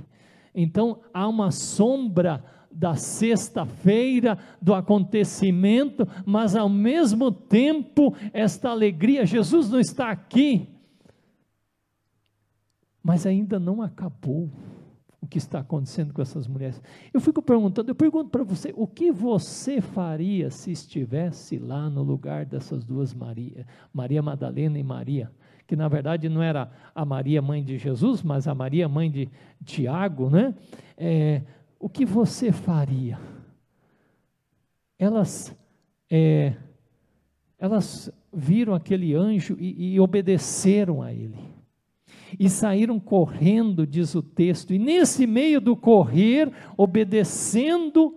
Então 0.54 1.02
há 1.14 1.28
uma 1.28 1.52
sombra 1.52 2.44
da 2.72 2.96
sexta-feira, 2.96 4.38
do 4.62 4.74
acontecimento, 4.74 6.08
mas 6.26 6.56
ao 6.56 6.70
mesmo 6.70 7.32
tempo, 7.32 8.16
esta 8.32 8.70
alegria, 8.70 9.26
Jesus 9.26 9.70
não 9.70 9.80
está 9.80 10.10
aqui, 10.10 10.70
mas 13.04 13.26
ainda 13.26 13.60
não 13.60 13.82
acabou 13.82 14.50
que 15.32 15.38
está 15.38 15.60
acontecendo 15.60 16.14
com 16.14 16.22
essas 16.22 16.46
mulheres. 16.46 16.82
Eu 17.14 17.22
fico 17.22 17.42
perguntando, 17.42 17.90
eu 17.90 17.96
pergunto 17.96 18.30
para 18.30 18.44
você, 18.44 18.74
o 18.76 18.86
que 18.86 19.14
você 19.14 19.80
faria 19.80 20.52
se 20.52 20.74
estivesse 20.74 21.58
lá 21.58 21.90
no 21.90 22.04
lugar 22.04 22.46
dessas 22.46 22.84
duas 22.84 23.14
Maria, 23.14 23.66
Maria 23.94 24.22
Madalena 24.22 24.78
e 24.78 24.84
Maria? 24.84 25.32
que 25.66 25.76
na 25.76 25.88
verdade 25.88 26.28
não 26.28 26.44
era 26.44 26.70
a 26.94 27.06
Maria 27.06 27.42
mãe 27.42 27.64
de 27.64 27.78
Jesus, 27.78 28.22
mas 28.22 28.46
a 28.46 28.54
Maria 28.54 28.90
mãe 28.90 29.10
de 29.10 29.30
Tiago, 29.64 30.30
né? 30.30 30.54
É, 30.98 31.44
o 31.80 31.88
que 31.88 32.04
você 32.04 32.52
faria? 32.52 33.18
Elas, 35.00 35.58
é, 36.10 36.56
elas 37.58 38.12
viram 38.34 38.74
aquele 38.76 39.16
anjo 39.16 39.56
e, 39.58 39.94
e 39.94 40.00
obedeceram 40.02 41.02
a 41.02 41.14
ele. 41.14 41.40
E 42.40 42.50
saíram 42.50 43.00
correndo, 43.00 43.86
diz 43.86 44.16
o 44.16 44.22
texto, 44.22 44.74
e 44.74 44.80
nesse 44.80 45.28
meio 45.28 45.60
do 45.60 45.76
correr, 45.76 46.52
obedecendo, 46.78 48.16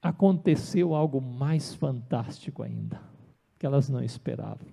aconteceu 0.00 0.94
algo 0.94 1.20
mais 1.20 1.74
fantástico 1.74 2.62
ainda, 2.62 3.00
que 3.58 3.66
elas 3.66 3.88
não 3.88 4.02
esperavam. 4.02 4.68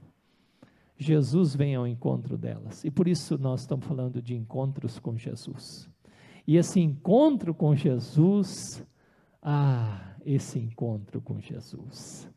Jesus 0.97 1.55
vem 1.55 1.75
ao 1.75 1.85
encontro 1.85 2.37
delas. 2.37 2.83
E 2.83 2.91
por 2.91 3.07
isso 3.07 3.37
nós 3.37 3.61
estamos 3.61 3.85
falando 3.85 4.21
de 4.21 4.35
encontros 4.35 4.97
com 4.97 5.17
Jesus. 5.17 5.89
E 6.47 6.57
esse 6.57 6.79
encontro 6.79 7.53
com 7.53 7.75
Jesus, 7.75 8.85
ah, 9.41 10.15
esse 10.25 10.59
encontro 10.59 11.19
com 11.21 11.39
Jesus. 11.39 12.29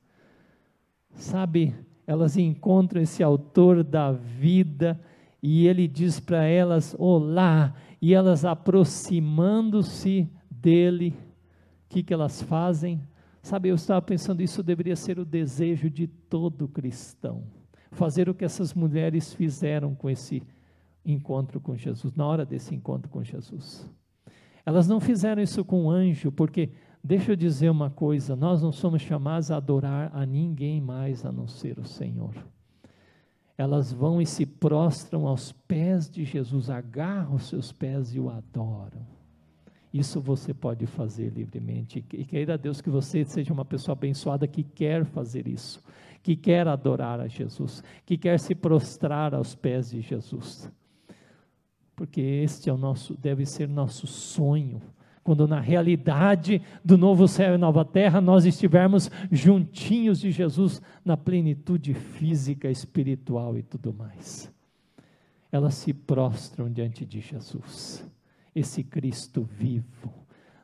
Sabe, 1.14 1.74
elas 2.06 2.36
encontram 2.36 3.00
esse 3.00 3.22
autor 3.22 3.84
da 3.84 4.12
vida 4.12 5.00
e 5.42 5.66
ele 5.66 5.86
diz 5.86 6.20
para 6.20 6.44
elas: 6.44 6.94
Olá, 6.98 7.74
e 8.00 8.14
elas 8.14 8.44
aproximando-se 8.44 10.28
dele, 10.50 11.14
o 11.86 11.88
que, 11.88 12.02
que 12.02 12.14
elas 12.14 12.42
fazem? 12.42 13.00
Sabe, 13.42 13.68
eu 13.68 13.76
estava 13.76 14.02
pensando, 14.02 14.42
isso 14.42 14.62
deveria 14.62 14.96
ser 14.96 15.18
o 15.18 15.24
desejo 15.24 15.88
de 15.88 16.06
todo 16.06 16.68
cristão 16.68 17.44
fazer 17.90 18.28
o 18.28 18.34
que 18.34 18.44
essas 18.44 18.74
mulheres 18.74 19.32
fizeram 19.32 19.94
com 19.94 20.08
esse 20.08 20.42
encontro 21.04 21.60
com 21.60 21.76
Jesus, 21.76 22.14
na 22.14 22.26
hora 22.26 22.44
desse 22.44 22.74
encontro 22.74 23.08
com 23.08 23.22
Jesus. 23.22 23.88
Elas 24.64 24.86
não 24.86 25.00
fizeram 25.00 25.42
isso 25.42 25.64
com 25.64 25.86
o 25.86 25.90
anjo, 25.90 26.30
porque, 26.30 26.70
deixa 27.02 27.32
eu 27.32 27.36
dizer 27.36 27.70
uma 27.70 27.90
coisa, 27.90 28.36
nós 28.36 28.62
não 28.62 28.72
somos 28.72 29.00
chamados 29.00 29.50
a 29.50 29.56
adorar 29.56 30.10
a 30.14 30.26
ninguém 30.26 30.80
mais 30.80 31.24
a 31.24 31.32
não 31.32 31.46
ser 31.46 31.78
o 31.78 31.84
Senhor. 31.84 32.34
Elas 33.58 33.92
vão 33.92 34.22
e 34.22 34.24
se 34.24 34.46
prostram 34.46 35.26
aos 35.26 35.52
pés 35.52 36.08
de 36.08 36.24
Jesus, 36.24 36.70
agarram 36.70 37.34
os 37.34 37.48
seus 37.48 37.72
pés 37.72 38.14
e 38.14 38.20
o 38.20 38.30
adoram. 38.30 39.04
Isso 39.92 40.20
você 40.20 40.54
pode 40.54 40.86
fazer 40.86 41.30
livremente. 41.30 42.04
E 42.12 42.24
queira 42.24 42.56
Deus 42.56 42.80
que 42.80 42.88
você 42.88 43.24
seja 43.24 43.52
uma 43.52 43.64
pessoa 43.64 43.94
abençoada 43.94 44.46
que 44.46 44.62
quer 44.62 45.04
fazer 45.04 45.48
isso 45.48 45.82
que 46.22 46.36
quer 46.36 46.68
adorar 46.68 47.20
a 47.20 47.26
Jesus, 47.26 47.82
que 48.04 48.16
quer 48.18 48.38
se 48.38 48.54
prostrar 48.54 49.34
aos 49.34 49.54
pés 49.54 49.90
de 49.90 50.00
Jesus. 50.00 50.70
Porque 51.96 52.20
este 52.20 52.68
é 52.68 52.72
o 52.72 52.76
nosso, 52.76 53.16
deve 53.16 53.44
ser 53.46 53.68
nosso 53.68 54.06
sonho, 54.06 54.80
quando 55.28 55.46
na 55.46 55.60
realidade 55.60 56.62
do 56.82 56.96
novo 56.96 57.28
céu 57.28 57.54
e 57.54 57.58
nova 57.58 57.84
terra 57.84 58.18
nós 58.18 58.46
estivermos 58.46 59.10
juntinhos 59.30 60.20
de 60.20 60.30
Jesus 60.30 60.80
na 61.04 61.18
plenitude 61.18 61.92
física, 61.92 62.70
espiritual 62.70 63.58
e 63.58 63.62
tudo 63.62 63.92
mais. 63.92 64.50
Elas 65.52 65.74
se 65.74 65.92
prostram 65.92 66.72
diante 66.72 67.04
de 67.04 67.20
Jesus, 67.20 68.10
esse 68.54 68.82
Cristo 68.82 69.42
vivo, 69.42 70.10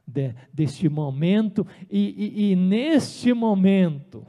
de, 0.06 0.34
deste 0.50 0.88
momento, 0.88 1.66
e, 1.90 2.32
e, 2.34 2.52
e 2.52 2.56
neste 2.56 3.34
momento, 3.34 4.26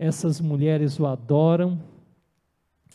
essas 0.00 0.40
mulheres 0.40 0.98
o 0.98 1.06
adoram 1.06 1.80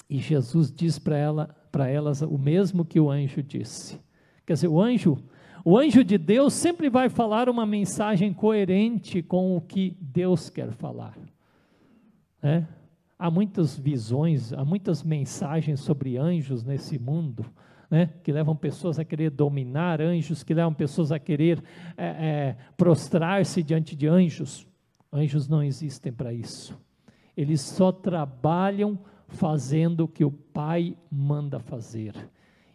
e 0.09 0.17
Jesus 0.17 0.69
diz 0.69 0.99
para 0.99 1.17
ela, 1.17 1.55
para 1.71 1.87
elas 1.87 2.21
o 2.21 2.37
mesmo 2.37 2.83
que 2.83 2.99
o 2.99 3.09
anjo 3.09 3.41
disse. 3.41 3.97
Quer 4.45 4.55
dizer, 4.55 4.67
o 4.67 4.81
anjo, 4.81 5.23
o 5.67 5.79
anjo 5.79 6.03
de 6.03 6.15
Deus 6.19 6.53
sempre 6.53 6.91
vai 6.91 7.09
falar 7.09 7.49
uma 7.49 7.65
mensagem 7.65 8.31
coerente 8.31 9.23
com 9.23 9.57
o 9.57 9.61
que 9.61 9.97
Deus 9.99 10.47
quer 10.47 10.71
falar. 10.71 11.17
Né? 12.39 12.67
Há 13.17 13.31
muitas 13.31 13.75
visões, 13.75 14.53
há 14.53 14.63
muitas 14.63 15.01
mensagens 15.01 15.79
sobre 15.79 16.17
anjos 16.17 16.63
nesse 16.63 16.99
mundo. 16.99 17.43
Né, 17.87 18.09
que 18.23 18.31
levam 18.31 18.55
pessoas 18.55 18.97
a 18.97 19.05
querer 19.05 19.29
dominar 19.29 20.01
anjos, 20.01 20.43
que 20.43 20.55
levam 20.55 20.73
pessoas 20.73 21.11
a 21.11 21.19
querer 21.19 21.63
é, 21.95 22.05
é, 22.05 22.57
prostrar-se 22.75 23.61
diante 23.61 23.95
de 23.95 24.07
anjos. 24.07 24.67
Anjos 25.13 25.47
não 25.47 25.61
existem 25.61 26.11
para 26.11 26.33
isso. 26.33 26.75
Eles 27.37 27.61
só 27.61 27.91
trabalham 27.91 28.99
fazendo 29.27 30.01
o 30.01 30.07
que 30.07 30.25
o 30.25 30.31
Pai 30.31 30.97
manda 31.11 31.59
fazer. 31.59 32.15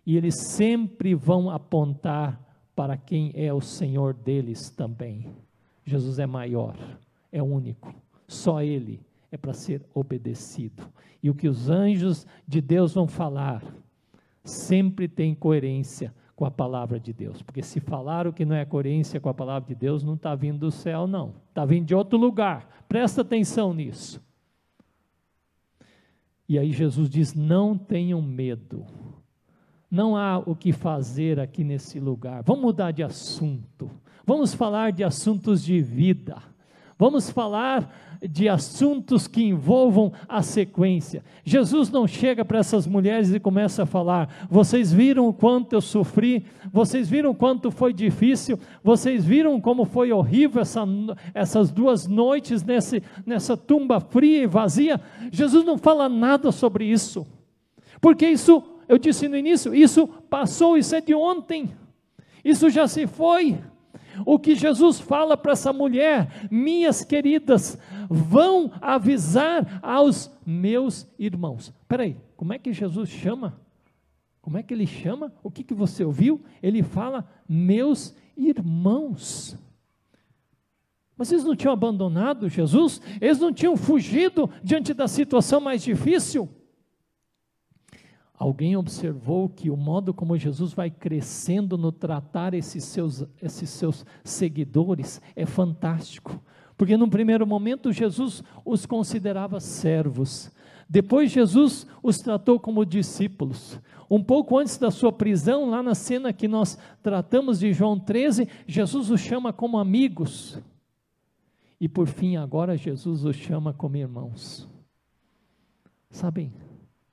E 0.07 0.17
eles 0.17 0.37
sempre 0.37 1.13
vão 1.13 1.51
apontar 1.51 2.50
para 2.81 2.97
quem 2.97 3.31
é 3.35 3.53
o 3.53 3.61
Senhor 3.61 4.15
deles 4.15 4.71
também. 4.71 5.27
Jesus 5.85 6.19
é 6.19 6.25
maior, 6.25 6.75
é 7.31 7.43
único, 7.43 7.95
só 8.27 8.63
Ele 8.63 9.03
é 9.31 9.37
para 9.37 9.53
ser 9.53 9.85
obedecido. 9.93 10.91
E 11.23 11.29
o 11.29 11.35
que 11.35 11.47
os 11.47 11.69
anjos 11.69 12.27
de 12.49 12.59
Deus 12.63 12.95
vão 12.95 13.07
falar 13.07 13.63
sempre 14.43 15.07
tem 15.07 15.35
coerência 15.35 16.15
com 16.35 16.47
a 16.47 16.51
palavra 16.51 16.99
de 16.99 17.13
Deus. 17.13 17.43
Porque 17.43 17.63
se 17.63 17.81
falar 17.81 18.27
o 18.27 18.33
que 18.33 18.47
não 18.47 18.57
é 18.57 18.65
coerência 18.65 19.21
com 19.21 19.29
a 19.29 19.35
palavra 19.35 19.69
de 19.69 19.75
Deus, 19.75 20.03
não 20.03 20.15
está 20.15 20.35
vindo 20.35 20.61
do 20.61 20.71
céu, 20.71 21.07
não. 21.07 21.35
Está 21.51 21.67
vindo 21.67 21.85
de 21.85 21.95
outro 21.95 22.17
lugar. 22.17 22.87
Presta 22.89 23.21
atenção 23.21 23.75
nisso. 23.75 24.23
E 26.49 26.59
aí 26.59 26.73
Jesus 26.73 27.11
diz: 27.11 27.35
não 27.35 27.77
tenham 27.77 28.23
medo. 28.23 28.87
Não 29.91 30.17
há 30.17 30.39
o 30.39 30.55
que 30.55 30.73
fazer 30.73 31.41
aqui 31.41 31.65
nesse 31.65 31.99
lugar. 31.99 32.43
Vamos 32.45 32.63
mudar 32.63 32.93
de 32.93 33.03
assunto. 33.03 33.91
Vamos 34.25 34.55
falar 34.55 34.93
de 34.93 35.03
assuntos 35.03 35.65
de 35.65 35.81
vida. 35.81 36.37
Vamos 36.97 37.31
falar 37.31 37.91
de 38.21 38.49
assuntos 38.49 39.27
que 39.27 39.43
envolvam 39.43 40.13
a 40.29 40.43
sequência. 40.43 41.25
Jesus 41.43 41.91
não 41.91 42.07
chega 42.07 42.45
para 42.45 42.59
essas 42.59 42.87
mulheres 42.87 43.33
e 43.33 43.41
começa 43.41 43.85
a 43.85 43.87
falar: 43.87 44.47
vocês 44.51 44.93
viram 44.93 45.27
o 45.27 45.33
quanto 45.33 45.73
eu 45.73 45.81
sofri, 45.81 46.45
vocês 46.71 47.09
viram 47.09 47.31
o 47.31 47.35
quanto 47.35 47.71
foi 47.71 47.93
difícil, 47.93 48.59
vocês 48.85 49.25
viram 49.25 49.59
como 49.61 49.87
foi 49.87 50.13
horrível 50.13 50.61
essa, 50.61 50.85
essas 51.33 51.71
duas 51.71 52.07
noites 52.07 52.63
nesse, 52.63 53.03
nessa 53.25 53.57
tumba 53.57 54.01
fria 54.01 54.43
e 54.43 54.47
vazia. 54.47 55.01
Jesus 55.33 55.65
não 55.65 55.79
fala 55.79 56.09
nada 56.09 56.53
sobre 56.53 56.85
isso, 56.85 57.27
porque 58.01 58.29
isso, 58.29 58.63
eu 58.91 58.99
disse 58.99 59.29
no 59.29 59.37
início, 59.37 59.73
isso 59.73 60.09
passou, 60.09 60.77
isso 60.77 60.97
é 60.97 61.01
de 61.01 61.15
ontem, 61.15 61.73
isso 62.45 62.69
já 62.69 62.89
se 62.89 63.07
foi. 63.07 63.57
O 64.27 64.37
que 64.37 64.57
Jesus 64.57 64.99
fala 64.99 65.37
para 65.37 65.53
essa 65.53 65.73
mulher, 65.73 66.49
minhas 66.51 67.05
queridas, 67.05 67.79
vão 68.09 68.73
avisar 68.81 69.79
aos 69.81 70.29
meus 70.45 71.09
irmãos. 71.17 71.73
Espera 71.83 72.03
aí, 72.03 72.17
como 72.37 72.53
é 72.53 72.59
que 72.59 72.73
Jesus 72.73 73.09
chama? 73.09 73.61
Como 74.43 74.59
é 74.59 74.63
que 74.65 74.75
ele 74.75 74.89
chama? 74.89 75.33
O 75.41 75.53
que, 75.53 75.63
que 75.63 75.73
você 75.73 76.03
ouviu? 76.03 76.43
Ele 76.61 76.83
fala, 76.83 77.25
meus 77.49 78.17
irmãos. 78.37 79.57
Mas 81.17 81.31
eles 81.31 81.45
não 81.45 81.55
tinham 81.55 81.73
abandonado 81.73 82.49
Jesus? 82.49 83.01
Eles 83.21 83.39
não 83.39 83.53
tinham 83.53 83.77
fugido 83.77 84.51
diante 84.65 84.93
da 84.93 85.07
situação 85.07 85.61
mais 85.61 85.81
difícil? 85.81 86.49
Alguém 88.41 88.75
observou 88.75 89.51
que 89.51 89.69
o 89.69 89.77
modo 89.77 90.15
como 90.15 90.35
Jesus 90.35 90.73
vai 90.73 90.91
crescendo 90.91 91.77
no 91.77 91.93
tratar 91.93 92.55
esses 92.55 92.85
seus, 92.85 93.23
esses 93.39 93.69
seus 93.69 94.07
seguidores 94.25 95.21
é 95.37 95.45
fantástico. 95.45 96.43
Porque 96.75 96.97
num 96.97 97.11
primeiro 97.11 97.47
momento 97.47 97.93
Jesus 97.93 98.43
os 98.65 98.87
considerava 98.87 99.61
servos. 99.61 100.51
Depois 100.89 101.31
Jesus 101.31 101.87
os 102.03 102.17
tratou 102.17 102.59
como 102.59 102.87
discípulos. 102.87 103.79
Um 104.09 104.25
pouco 104.25 104.57
antes 104.57 104.79
da 104.79 104.91
sua 104.91 105.13
prisão, 105.13 105.69
lá 105.69 105.83
na 105.83 105.95
cena 105.95 106.33
que 106.33 106.49
nós 106.49 106.79
tratamos 107.03 107.59
de 107.59 107.75
João 107.75 108.01
13, 108.01 108.49
Jesus 108.67 109.11
os 109.11 109.21
chama 109.21 109.53
como 109.53 109.77
amigos. 109.77 110.59
E 111.79 111.87
por 111.87 112.07
fim, 112.07 112.37
agora 112.37 112.75
Jesus 112.75 113.23
os 113.23 113.37
chama 113.37 113.75
como 113.75 113.99
irmãos. 113.99 114.67
Sabem, 116.11 116.51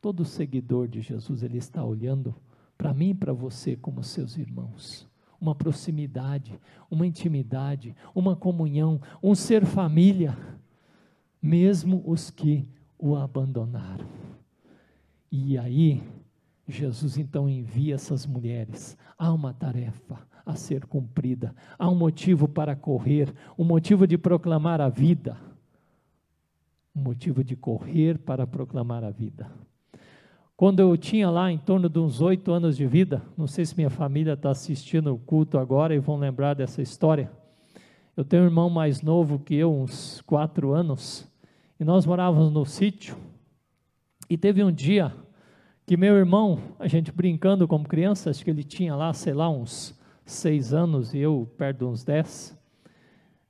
Todo 0.07 0.23
seguidor 0.23 0.87
de 0.87 1.01
Jesus, 1.01 1.43
ele 1.43 1.57
está 1.57 1.83
olhando 1.83 2.33
para 2.77 2.93
mim 2.93 3.09
e 3.09 3.13
para 3.13 3.33
você, 3.33 3.75
como 3.75 4.01
seus 4.01 4.37
irmãos. 4.37 5.05
Uma 5.37 5.53
proximidade, 5.53 6.57
uma 6.89 7.05
intimidade, 7.05 7.93
uma 8.15 8.33
comunhão, 8.33 9.01
um 9.21 9.35
ser 9.35 9.65
família, 9.65 10.37
mesmo 11.41 12.01
os 12.05 12.31
que 12.31 12.69
o 12.97 13.17
abandonaram. 13.17 14.07
E 15.29 15.57
aí, 15.57 16.01
Jesus 16.65 17.17
então 17.17 17.49
envia 17.49 17.95
essas 17.95 18.25
mulheres. 18.25 18.97
Há 19.17 19.33
uma 19.33 19.53
tarefa 19.53 20.25
a 20.45 20.55
ser 20.55 20.85
cumprida, 20.85 21.53
há 21.77 21.89
um 21.89 21.95
motivo 21.95 22.47
para 22.47 22.77
correr, 22.77 23.33
um 23.57 23.65
motivo 23.65 24.07
de 24.07 24.17
proclamar 24.17 24.79
a 24.79 24.87
vida. 24.87 25.37
Um 26.95 27.01
motivo 27.01 27.43
de 27.43 27.57
correr 27.57 28.17
para 28.17 28.47
proclamar 28.47 29.03
a 29.03 29.11
vida. 29.11 29.51
Quando 30.57 30.79
eu 30.79 30.97
tinha 30.97 31.29
lá 31.29 31.51
em 31.51 31.57
torno 31.59 31.87
de 31.87 31.99
uns 31.99 32.19
oito 32.19 32.51
anos 32.51 32.75
de 32.75 32.87
vida, 32.87 33.21
não 33.37 33.45
sei 33.45 33.63
se 33.63 33.77
minha 33.77 33.91
família 33.91 34.33
está 34.33 34.49
assistindo 34.49 35.13
o 35.13 35.19
culto 35.19 35.55
agora 35.59 35.93
e 35.93 35.99
vão 35.99 36.17
lembrar 36.17 36.55
dessa 36.55 36.81
história. 36.81 37.31
Eu 38.17 38.25
tenho 38.25 38.41
um 38.41 38.47
irmão 38.47 38.67
mais 38.67 39.03
novo 39.03 39.37
que 39.37 39.53
eu, 39.53 39.71
uns 39.71 40.19
quatro 40.21 40.73
anos, 40.73 41.31
e 41.79 41.83
nós 41.83 42.07
morávamos 42.07 42.51
no 42.51 42.65
sítio. 42.65 43.15
E 44.27 44.35
teve 44.35 44.63
um 44.63 44.71
dia 44.71 45.13
que 45.85 45.95
meu 45.95 46.15
irmão, 46.15 46.57
a 46.79 46.87
gente 46.87 47.11
brincando 47.11 47.67
como 47.67 47.87
criança, 47.87 48.31
acho 48.31 48.43
que 48.43 48.49
ele 48.49 48.63
tinha 48.63 48.95
lá, 48.95 49.13
sei 49.13 49.35
lá, 49.35 49.47
uns 49.47 49.95
seis 50.25 50.73
anos 50.73 51.13
e 51.13 51.19
eu 51.19 51.47
perto 51.55 51.77
de 51.77 51.85
uns 51.85 52.03
dez, 52.03 52.59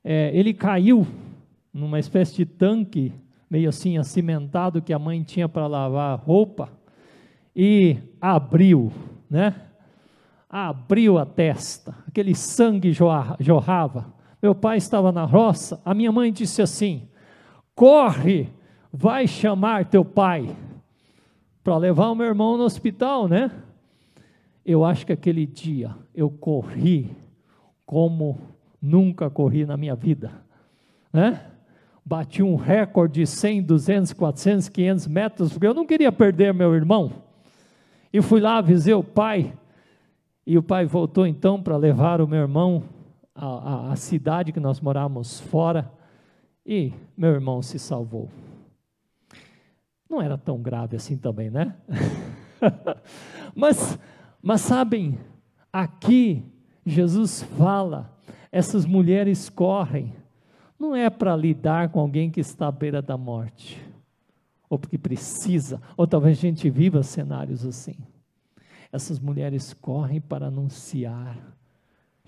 é, 0.04 0.30
ele 0.34 0.52
caiu 0.52 1.06
numa 1.72 1.98
espécie 1.98 2.36
de 2.36 2.44
tanque, 2.44 3.14
meio 3.48 3.70
assim 3.70 3.96
acimentado, 3.96 4.82
que 4.82 4.92
a 4.92 4.98
mãe 4.98 5.22
tinha 5.22 5.48
para 5.48 5.66
lavar 5.66 6.18
roupa 6.18 6.76
e 7.60 7.96
abriu, 8.20 8.92
né? 9.28 9.52
Abriu 10.48 11.18
a 11.18 11.26
testa, 11.26 11.92
aquele 12.06 12.32
sangue 12.32 12.92
jorrava. 12.92 14.14
Meu 14.40 14.54
pai 14.54 14.76
estava 14.76 15.10
na 15.10 15.24
roça, 15.24 15.82
a 15.84 15.92
minha 15.92 16.12
mãe 16.12 16.32
disse 16.32 16.62
assim: 16.62 17.08
corre, 17.74 18.48
vai 18.92 19.26
chamar 19.26 19.86
teu 19.86 20.04
pai 20.04 20.48
para 21.64 21.76
levar 21.76 22.10
o 22.10 22.14
meu 22.14 22.26
irmão 22.26 22.56
no 22.56 22.62
hospital, 22.62 23.26
né? 23.26 23.50
Eu 24.64 24.84
acho 24.84 25.04
que 25.04 25.12
aquele 25.12 25.44
dia 25.44 25.96
eu 26.14 26.30
corri 26.30 27.10
como 27.84 28.38
nunca 28.80 29.28
corri 29.28 29.66
na 29.66 29.76
minha 29.76 29.96
vida, 29.96 30.30
né? 31.12 31.44
Bati 32.06 32.40
um 32.40 32.54
recorde 32.54 33.20
de 33.20 33.26
100, 33.26 33.62
200, 33.62 34.12
400, 34.12 34.68
500 34.68 35.06
metros, 35.08 35.52
porque 35.52 35.66
eu 35.66 35.74
não 35.74 35.84
queria 35.84 36.12
perder 36.12 36.54
meu 36.54 36.72
irmão. 36.72 37.26
E 38.12 38.22
fui 38.22 38.40
lá, 38.40 38.56
avisei 38.56 38.94
o 38.94 39.04
pai, 39.04 39.52
e 40.46 40.56
o 40.56 40.62
pai 40.62 40.86
voltou 40.86 41.26
então 41.26 41.62
para 41.62 41.76
levar 41.76 42.20
o 42.20 42.26
meu 42.26 42.40
irmão 42.40 42.82
à, 43.34 43.46
à, 43.46 43.92
à 43.92 43.96
cidade 43.96 44.52
que 44.52 44.60
nós 44.60 44.80
morávamos 44.80 45.40
fora, 45.40 45.90
e 46.64 46.92
meu 47.16 47.30
irmão 47.30 47.60
se 47.60 47.78
salvou. 47.78 48.30
Não 50.08 50.22
era 50.22 50.38
tão 50.38 50.60
grave 50.60 50.96
assim 50.96 51.18
também, 51.18 51.50
né? 51.50 51.76
mas, 53.54 53.98
mas 54.42 54.62
sabem, 54.62 55.18
aqui 55.70 56.42
Jesus 56.84 57.42
fala, 57.58 58.10
essas 58.50 58.86
mulheres 58.86 59.50
correm, 59.50 60.14
não 60.78 60.96
é 60.96 61.10
para 61.10 61.36
lidar 61.36 61.90
com 61.90 62.00
alguém 62.00 62.30
que 62.30 62.40
está 62.40 62.68
à 62.68 62.72
beira 62.72 63.02
da 63.02 63.18
morte 63.18 63.87
ou 64.68 64.78
porque 64.78 64.98
precisa, 64.98 65.80
ou 65.96 66.06
talvez 66.06 66.38
a 66.38 66.40
gente 66.40 66.68
viva 66.68 67.02
cenários 67.02 67.64
assim. 67.64 67.96
Essas 68.92 69.18
mulheres 69.18 69.74
correm 69.74 70.20
para 70.20 70.46
anunciar 70.46 71.57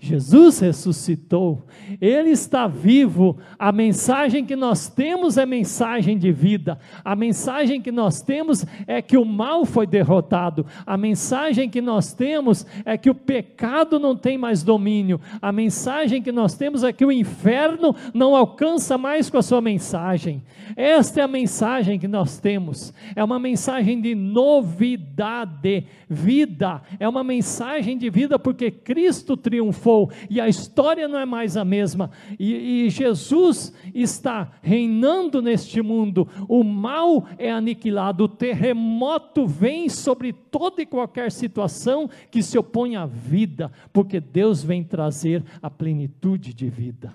Jesus 0.03 0.57
ressuscitou, 0.57 1.63
Ele 2.01 2.31
está 2.31 2.65
vivo. 2.65 3.37
A 3.59 3.71
mensagem 3.71 4.43
que 4.43 4.55
nós 4.55 4.89
temos 4.89 5.37
é 5.37 5.45
mensagem 5.45 6.17
de 6.17 6.31
vida. 6.31 6.79
A 7.05 7.15
mensagem 7.15 7.79
que 7.79 7.91
nós 7.91 8.19
temos 8.19 8.65
é 8.87 8.99
que 8.99 9.15
o 9.15 9.23
mal 9.23 9.63
foi 9.63 9.85
derrotado. 9.85 10.65
A 10.87 10.97
mensagem 10.97 11.69
que 11.69 11.81
nós 11.81 12.13
temos 12.13 12.65
é 12.83 12.97
que 12.97 13.11
o 13.11 13.15
pecado 13.15 13.99
não 13.99 14.15
tem 14.15 14.39
mais 14.39 14.63
domínio. 14.63 15.21
A 15.39 15.51
mensagem 15.51 16.19
que 16.19 16.31
nós 16.31 16.55
temos 16.55 16.83
é 16.83 16.91
que 16.91 17.05
o 17.05 17.11
inferno 17.11 17.95
não 18.11 18.35
alcança 18.35 18.97
mais 18.97 19.29
com 19.29 19.37
a 19.37 19.43
sua 19.43 19.61
mensagem. 19.61 20.41
Esta 20.75 21.19
é 21.19 21.23
a 21.23 21.27
mensagem 21.27 21.99
que 21.99 22.07
nós 22.07 22.39
temos. 22.39 22.91
É 23.15 23.23
uma 23.23 23.37
mensagem 23.37 24.01
de 24.01 24.15
novidade, 24.15 25.85
vida. 26.09 26.81
É 26.99 27.07
uma 27.07 27.23
mensagem 27.23 27.99
de 27.99 28.09
vida 28.09 28.39
porque 28.39 28.71
Cristo 28.71 29.37
triunfou 29.37 29.90
e 30.29 30.39
a 30.39 30.47
história 30.47 31.07
não 31.07 31.17
é 31.19 31.25
mais 31.25 31.57
a 31.57 31.65
mesma. 31.65 32.11
E, 32.39 32.85
e 32.85 32.89
Jesus 32.89 33.73
está 33.93 34.51
reinando 34.61 35.41
neste 35.41 35.81
mundo, 35.81 36.27
o 36.47 36.63
mal 36.63 37.25
é 37.37 37.51
aniquilado, 37.51 38.25
o 38.25 38.29
terremoto 38.29 39.45
vem 39.45 39.89
sobre 39.89 40.33
toda 40.33 40.81
e 40.81 40.85
qualquer 40.85 41.31
situação 41.31 42.09
que 42.29 42.41
se 42.41 42.57
opõe 42.57 42.95
à 42.95 43.05
vida, 43.05 43.71
porque 43.91 44.19
Deus 44.19 44.63
vem 44.63 44.83
trazer 44.83 45.43
a 45.61 45.69
plenitude 45.69 46.53
de 46.53 46.69
vida. 46.69 47.13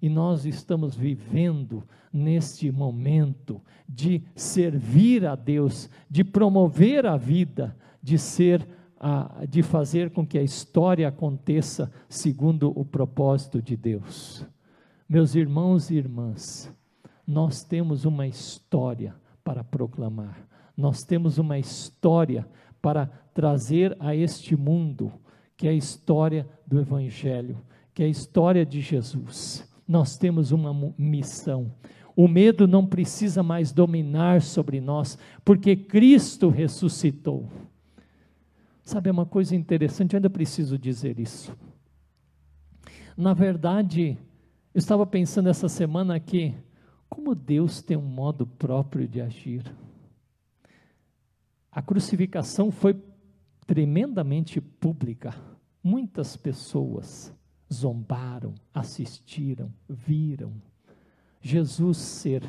E 0.00 0.08
nós 0.08 0.44
estamos 0.44 0.96
vivendo 0.96 1.84
neste 2.12 2.70
momento 2.72 3.60
de 3.88 4.22
servir 4.34 5.24
a 5.24 5.36
Deus, 5.36 5.88
de 6.10 6.24
promover 6.24 7.06
a 7.06 7.16
vida, 7.16 7.76
de 8.02 8.18
ser 8.18 8.66
de 9.48 9.62
fazer 9.62 10.10
com 10.10 10.26
que 10.26 10.38
a 10.38 10.42
história 10.42 11.08
aconteça 11.08 11.90
segundo 12.08 12.72
o 12.78 12.84
propósito 12.84 13.60
de 13.60 13.76
Deus. 13.76 14.46
Meus 15.08 15.34
irmãos 15.34 15.90
e 15.90 15.96
irmãs, 15.96 16.72
nós 17.26 17.64
temos 17.64 18.04
uma 18.04 18.26
história 18.26 19.14
para 19.44 19.64
proclamar, 19.64 20.46
nós 20.76 21.02
temos 21.02 21.38
uma 21.38 21.58
história 21.58 22.46
para 22.80 23.06
trazer 23.34 23.96
a 23.98 24.14
este 24.14 24.56
mundo, 24.56 25.12
que 25.56 25.66
é 25.66 25.70
a 25.70 25.74
história 25.74 26.48
do 26.66 26.78
Evangelho, 26.80 27.58
que 27.92 28.02
é 28.02 28.06
a 28.06 28.08
história 28.08 28.64
de 28.64 28.80
Jesus. 28.80 29.68
Nós 29.86 30.16
temos 30.16 30.52
uma 30.52 30.94
missão. 30.96 31.72
O 32.14 32.28
medo 32.28 32.66
não 32.66 32.86
precisa 32.86 33.42
mais 33.42 33.72
dominar 33.72 34.42
sobre 34.42 34.80
nós, 34.80 35.18
porque 35.44 35.76
Cristo 35.76 36.48
ressuscitou. 36.48 37.48
Sabe, 38.82 39.08
é 39.08 39.12
uma 39.12 39.26
coisa 39.26 39.54
interessante, 39.54 40.14
eu 40.14 40.18
ainda 40.18 40.28
preciso 40.28 40.76
dizer 40.76 41.18
isso. 41.18 41.56
Na 43.16 43.32
verdade, 43.32 44.18
eu 44.74 44.78
estava 44.78 45.06
pensando 45.06 45.48
essa 45.48 45.68
semana 45.68 46.18
que, 46.18 46.54
como 47.08 47.34
Deus 47.34 47.80
tem 47.80 47.96
um 47.96 48.02
modo 48.02 48.46
próprio 48.46 49.06
de 49.06 49.20
agir. 49.20 49.62
A 51.70 51.80
crucificação 51.80 52.70
foi 52.70 53.00
tremendamente 53.66 54.60
pública. 54.60 55.34
Muitas 55.82 56.36
pessoas 56.36 57.32
zombaram, 57.72 58.54
assistiram, 58.74 59.72
viram 59.88 60.52
Jesus 61.40 61.98
ser 61.98 62.42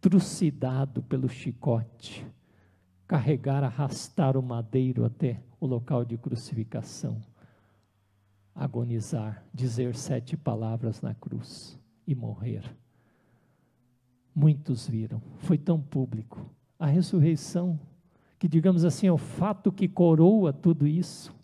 trucidado 0.00 1.02
pelo 1.02 1.28
chicote, 1.28 2.26
carregar, 3.06 3.62
arrastar 3.62 4.36
o 4.36 4.42
madeiro 4.42 5.04
até 5.04 5.42
o 5.60 5.66
local 5.66 6.04
de 6.04 6.16
crucificação, 6.16 7.20
agonizar, 8.54 9.44
dizer 9.52 9.94
sete 9.94 10.36
palavras 10.36 11.02
na 11.02 11.14
cruz 11.14 11.78
e 12.06 12.14
morrer. 12.14 12.64
Muitos 14.34 14.88
viram, 14.88 15.20
foi 15.38 15.58
tão 15.58 15.80
público. 15.80 16.48
A 16.78 16.86
ressurreição, 16.86 17.78
que 18.38 18.48
digamos 18.48 18.84
assim 18.84 19.06
é 19.06 19.12
o 19.12 19.18
fato 19.18 19.70
que 19.70 19.86
coroa 19.86 20.52
tudo 20.52 20.86
isso, 20.86 21.34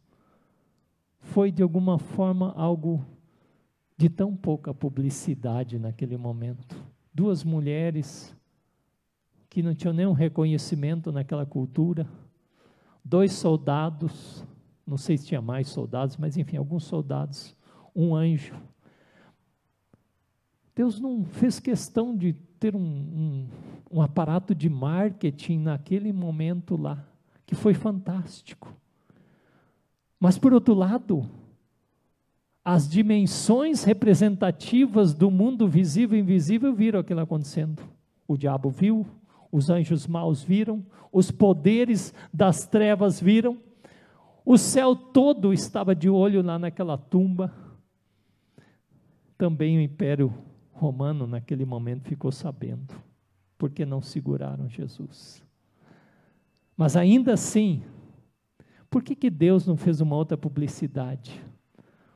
foi 1.21 1.53
de 1.53 1.63
alguma 1.63 1.99
forma 1.99 2.53
algo 2.53 3.05
de 3.99 4.09
tão 4.09 4.35
pouca 4.35 4.73
publicidade 4.73 5.79
naquele 5.79 6.17
momento. 6.17 6.83
Duas 7.13 7.45
mulheres 7.45 8.35
que 9.49 9.63
não 9.63 9.75
tinham 9.75 9.95
nenhum 9.95 10.13
reconhecimento 10.13 11.11
naquela 11.11 11.47
cultura, 11.47 12.07
dois 13.09 13.33
soldados, 13.33 14.45
não 14.85 14.97
sei 14.97 15.17
se 15.17 15.27
tinha 15.27 15.41
mais 15.41 15.69
soldados, 15.69 16.17
mas 16.17 16.37
enfim, 16.37 16.57
alguns 16.57 16.85
soldados, 16.85 17.57
um 17.95 18.15
anjo. 18.15 18.55
Deus 20.75 20.99
não 21.01 21.25
fez 21.25 21.61
questão 21.61 22.17
de 22.17 22.33
ter 22.59 22.75
um, 22.75 22.81
um, 22.81 23.49
um 23.93 24.03
aparato 24.03 24.55
de 24.55 24.69
marketing 24.69 25.59
naquele 25.59 26.13
momento 26.13 26.77
lá, 26.77 27.07
que 27.47 27.55
foi 27.55 27.75
fantástico. 27.75 28.75
Mas, 30.19 30.37
por 30.37 30.53
outro 30.53 30.75
lado, 30.75 31.29
as 32.65 32.89
dimensões 32.89 33.85
representativas 33.85 35.15
do 35.15 35.31
mundo 35.31 35.69
visível 35.69 36.19
e 36.19 36.21
invisível 36.23 36.75
viram 36.75 36.99
aquilo 36.99 37.21
acontecendo. 37.21 37.83
O 38.27 38.37
diabo 38.37 38.69
viu, 38.69 39.07
os 39.57 39.71
anjos 39.71 40.07
maus 40.07 40.43
viram, 40.43 40.85
os 41.11 41.31
poderes 41.31 42.13
das 42.33 42.67
trevas 42.67 43.19
viram, 43.19 43.59
O 44.45 44.57
céu 44.57 44.95
todo 44.95 45.53
estava 45.53 45.93
de 45.93 46.09
olho 46.09 46.41
lá 46.41 46.57
naquela 46.57 46.97
tumba. 46.97 47.53
Também 49.37 49.77
o 49.77 49.81
Império 49.81 50.33
Romano, 50.71 51.27
naquele 51.27 51.65
momento, 51.65 52.09
ficou 52.09 52.31
sabendo, 52.31 52.95
porque 53.59 53.85
não 53.85 54.01
seguraram 54.01 54.69
Jesus. 54.69 55.43
Mas 56.77 56.97
ainda 56.97 57.33
assim, 57.33 57.83
por 58.89 59.03
que, 59.03 59.17
que 59.17 59.31
Deus 59.31 59.67
não 59.67 59.77
fez 59.77 60.01
uma 60.01 60.15
outra 60.15 60.37
publicidade? 60.37 61.43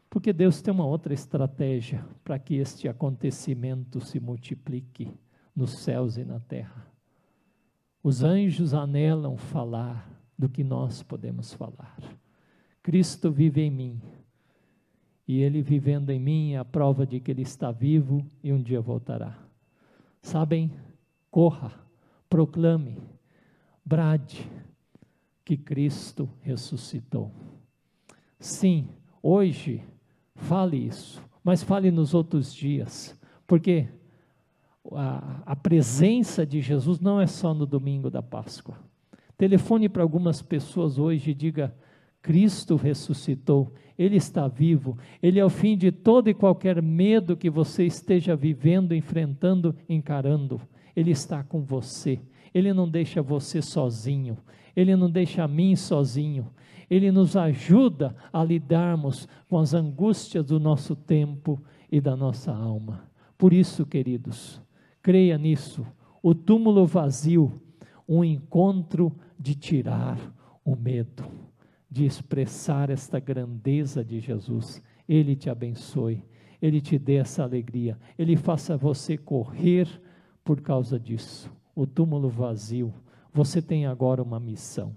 Porque 0.09 0.33
Deus 0.33 0.63
tem 0.63 0.73
uma 0.73 0.87
outra 0.87 1.13
estratégia 1.13 2.07
para 2.23 2.39
que 2.39 2.55
este 2.55 2.87
acontecimento 2.87 4.01
se 4.01 4.21
multiplique 4.21 5.11
nos 5.57 5.71
céus 5.71 6.17
e 6.17 6.25
na 6.25 6.39
terra. 6.39 6.90
Os 8.03 8.23
anjos 8.23 8.73
anelam 8.73 9.37
falar 9.37 10.11
do 10.39 10.49
que 10.49 10.65
nós 10.65 11.03
podemos 11.03 11.53
falar. 11.53 11.99
Cristo 12.83 13.31
vive 13.31 13.61
em 13.61 13.71
mim. 13.71 14.01
E 15.29 15.41
Ele 15.41 15.63
vivendo 15.63 16.11
em 16.11 16.19
mim 16.19 16.53
é 16.53 16.59
a 16.59 16.65
prova 16.65 17.07
de 17.07 17.21
que 17.21 17.31
Ele 17.31 17.43
está 17.43 17.71
vivo 17.71 18.25
e 18.43 18.53
um 18.53 18.63
dia 18.63 18.81
voltará. 18.81 19.39
Sabem? 20.23 20.73
Corra, 21.31 21.73
proclame, 22.29 22.99
brade 23.85 24.51
que 25.45 25.57
Cristo 25.57 26.29
ressuscitou. 26.41 27.31
Sim, 28.39 28.89
hoje, 29.23 29.83
fale 30.35 30.77
isso, 30.77 31.23
mas 31.45 31.63
fale 31.63 31.91
nos 31.91 32.15
outros 32.15 32.53
dias, 32.55 33.19
porque 33.47 33.89
a, 34.93 35.43
a 35.47 35.57
presença 35.57 36.47
de 36.47 36.61
Jesus 36.61 37.01
não 37.01 37.21
é 37.21 37.27
só 37.27 37.53
no 37.53 37.67
domingo 37.67 38.11
da 38.11 38.23
Páscoa. 38.23 38.79
Telefone 39.37 39.89
para 39.89 40.03
algumas 40.03 40.43
pessoas 40.43 40.99
hoje 40.99 41.31
e 41.31 41.35
diga: 41.35 41.75
Cristo 42.23 42.77
ressuscitou, 42.77 43.73
Ele 43.99 44.17
está 44.17 44.47
vivo, 44.49 44.99
Ele 45.23 45.39
é 45.39 45.45
o 45.45 45.51
fim 45.51 45.77
de 45.77 45.91
todo 45.91 46.29
e 46.29 46.35
qualquer 46.35 46.83
medo 46.83 47.37
que 47.37 47.49
você 47.49 47.85
esteja 47.85 48.37
vivendo, 48.37 48.95
enfrentando, 48.95 49.75
encarando. 49.89 50.61
Ele 50.95 51.11
está 51.11 51.43
com 51.43 51.63
você, 51.63 52.21
Ele 52.53 52.73
não 52.73 52.89
deixa 52.89 53.23
você 53.23 53.63
sozinho, 53.63 54.37
Ele 54.77 54.95
não 54.97 55.11
deixa 55.11 55.45
a 55.45 55.49
mim 55.49 55.75
sozinho, 55.77 56.51
Ele 56.91 57.11
nos 57.11 57.37
ajuda 57.37 58.15
a 58.33 58.45
lidarmos 58.45 59.27
com 59.49 59.59
as 59.59 59.73
angústias 59.73 60.45
do 60.45 60.61
nosso 60.61 60.95
tempo 60.95 61.63
e 61.91 62.01
da 62.01 62.15
nossa 62.15 62.53
alma. 62.53 63.09
Por 63.39 63.55
isso, 63.55 63.87
queridos, 63.87 64.61
creia 65.03 65.37
nisso, 65.39 65.87
o 66.23 66.35
túmulo 66.35 66.87
vazio, 66.87 67.61
um 68.09 68.25
encontro 68.25 69.13
de 69.39 69.55
tirar 69.55 70.19
o 70.65 70.77
medo 70.77 71.51
de 71.91 72.05
expressar 72.05 72.89
esta 72.89 73.19
grandeza 73.19 74.05
de 74.05 74.21
Jesus. 74.21 74.81
Ele 75.09 75.35
te 75.35 75.51
abençoe, 75.51 76.23
Ele 76.63 76.81
te 76.81 76.99
dê 76.99 77.17
essa 77.17 77.43
alegria, 77.43 77.99
Ele 78.17 78.37
faça 78.37 78.77
você 78.77 79.19
correr 79.19 79.89
por 80.45 80.61
causa 80.61 81.01
disso. 81.01 81.51
O 81.75 81.87
túmulo 81.87 82.29
vazio, 82.29 82.95
você 83.33 83.61
tem 83.61 83.87
agora 83.87 84.23
uma 84.23 84.39
missão: 84.39 84.97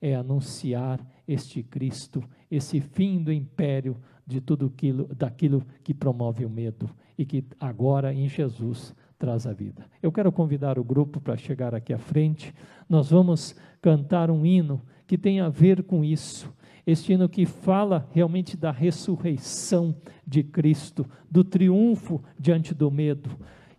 é 0.00 0.14
anunciar 0.14 1.04
este 1.26 1.62
Cristo, 1.62 2.22
esse 2.48 2.80
fim 2.80 3.22
do 3.22 3.32
império 3.32 3.96
de 4.24 4.40
tudo 4.40 4.66
aquilo, 4.66 5.12
daquilo 5.14 5.66
que 5.82 5.92
promove 5.92 6.44
o 6.44 6.50
medo 6.50 6.88
e 7.18 7.24
que 7.24 7.44
agora 7.58 8.14
em 8.14 8.28
Jesus 8.28 8.94
traz 9.20 9.46
a 9.46 9.52
vida. 9.52 9.84
Eu 10.02 10.10
quero 10.10 10.32
convidar 10.32 10.78
o 10.78 10.82
grupo 10.82 11.20
para 11.20 11.36
chegar 11.36 11.74
aqui 11.74 11.92
à 11.92 11.98
frente. 11.98 12.54
Nós 12.88 13.10
vamos 13.10 13.54
cantar 13.82 14.30
um 14.30 14.46
hino 14.46 14.80
que 15.06 15.18
tem 15.18 15.40
a 15.40 15.48
ver 15.50 15.82
com 15.82 16.02
isso. 16.02 16.50
Este 16.86 17.12
hino 17.12 17.28
que 17.28 17.44
fala 17.44 18.08
realmente 18.12 18.56
da 18.56 18.70
ressurreição 18.70 19.94
de 20.26 20.42
Cristo, 20.42 21.06
do 21.30 21.44
triunfo 21.44 22.22
diante 22.38 22.74
do 22.74 22.90
medo. 22.90 23.28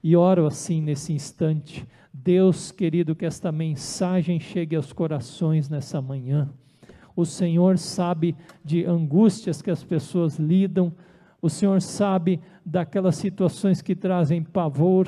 E 0.04 0.16
oro 0.16 0.46
assim 0.46 0.80
nesse 0.80 1.12
instante, 1.12 1.88
Deus 2.14 2.72
querido, 2.72 3.16
que 3.16 3.26
esta 3.26 3.52
mensagem 3.52 4.40
chegue 4.40 4.76
aos 4.76 4.94
corações 4.94 5.68
nessa 5.68 6.00
manhã. 6.00 6.50
O 7.16 7.26
Senhor 7.26 7.80
sabe 7.80 8.36
de 8.64 8.86
angústias 8.86 9.60
que 9.60 9.72
as 9.72 9.84
pessoas 9.84 10.38
lidam, 10.38 10.94
o 11.42 11.50
Senhor 11.50 11.82
sabe 11.82 12.40
daquelas 12.64 13.16
situações 13.16 13.82
que 13.82 13.96
trazem 13.96 14.44
pavor, 14.44 15.08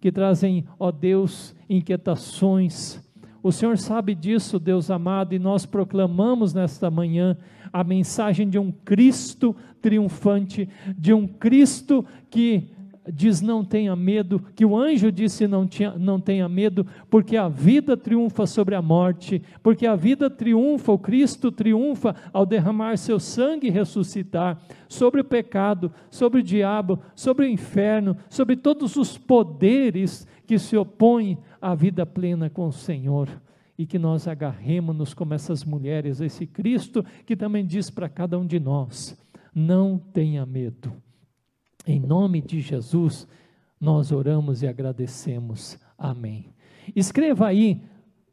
que 0.00 0.12
trazem, 0.12 0.64
ó 0.78 0.90
Deus, 0.90 1.54
inquietações, 1.68 3.00
o 3.42 3.52
Senhor 3.52 3.78
sabe 3.78 4.14
disso, 4.14 4.58
Deus 4.58 4.90
amado, 4.90 5.34
e 5.34 5.38
nós 5.38 5.64
proclamamos 5.64 6.52
nesta 6.52 6.90
manhã 6.90 7.36
a 7.72 7.84
mensagem 7.84 8.48
de 8.48 8.58
um 8.58 8.72
Cristo 8.72 9.54
triunfante, 9.80 10.68
de 10.96 11.12
um 11.12 11.26
Cristo 11.26 12.04
que 12.28 12.68
diz 13.12 13.40
não 13.40 13.64
tenha 13.64 13.94
medo, 13.96 14.40
que 14.54 14.64
o 14.64 14.76
anjo 14.76 15.10
disse 15.10 15.46
não, 15.46 15.66
tinha, 15.66 15.92
não 15.98 16.20
tenha 16.20 16.48
medo, 16.48 16.86
porque 17.10 17.36
a 17.36 17.48
vida 17.48 17.96
triunfa 17.96 18.46
sobre 18.46 18.74
a 18.74 18.82
morte, 18.82 19.42
porque 19.62 19.86
a 19.86 19.96
vida 19.96 20.28
triunfa, 20.28 20.92
o 20.92 20.98
Cristo 20.98 21.50
triunfa 21.50 22.14
ao 22.32 22.44
derramar 22.44 22.96
seu 22.96 23.18
sangue 23.18 23.68
e 23.68 23.70
ressuscitar 23.70 24.58
sobre 24.88 25.20
o 25.20 25.24
pecado, 25.24 25.92
sobre 26.10 26.40
o 26.40 26.42
diabo, 26.42 26.98
sobre 27.14 27.46
o 27.46 27.48
inferno, 27.48 28.16
sobre 28.28 28.56
todos 28.56 28.96
os 28.96 29.16
poderes 29.16 30.26
que 30.46 30.58
se 30.58 30.76
opõem 30.76 31.38
à 31.60 31.74
vida 31.74 32.06
plena 32.06 32.48
com 32.48 32.66
o 32.66 32.72
Senhor. 32.72 33.28
E 33.76 33.86
que 33.86 33.98
nós 33.98 34.26
agarremos-nos 34.26 35.14
como 35.14 35.34
essas 35.34 35.64
mulheres, 35.64 36.20
esse 36.20 36.44
Cristo 36.46 37.04
que 37.24 37.36
também 37.36 37.64
diz 37.64 37.90
para 37.90 38.08
cada 38.08 38.36
um 38.36 38.44
de 38.44 38.58
nós: 38.58 39.16
não 39.54 39.96
tenha 39.96 40.44
medo 40.44 40.92
em 41.88 41.98
nome 41.98 42.42
de 42.42 42.60
Jesus, 42.60 43.26
nós 43.80 44.12
oramos 44.12 44.62
e 44.62 44.66
agradecemos. 44.66 45.78
Amém. 45.96 46.52
Escreva 46.94 47.46
aí, 47.46 47.80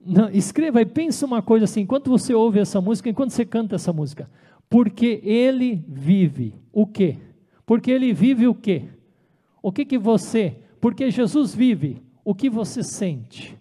não, 0.05 0.29
escreva 0.29 0.81
e 0.81 0.85
pensa 0.85 1.25
uma 1.25 1.41
coisa 1.41 1.63
assim, 1.63 1.81
enquanto 1.81 2.09
você 2.09 2.33
ouve 2.33 2.59
essa 2.59 2.81
música, 2.81 3.09
enquanto 3.09 3.31
você 3.31 3.45
canta 3.45 3.75
essa 3.75 3.93
música, 3.93 4.29
porque 4.69 5.21
ele 5.23 5.85
vive 5.87 6.53
o 6.73 6.85
quê? 6.85 7.17
Porque 7.65 7.89
ele 7.89 8.13
vive 8.13 8.45
o 8.45 8.53
quê? 8.53 8.89
O 9.63 9.71
que 9.71 9.85
que 9.85 9.97
você, 9.97 10.57
porque 10.81 11.09
Jesus 11.09 11.55
vive, 11.55 12.03
o 12.25 12.35
que 12.35 12.49
você 12.49 12.83
sente? 12.83 13.57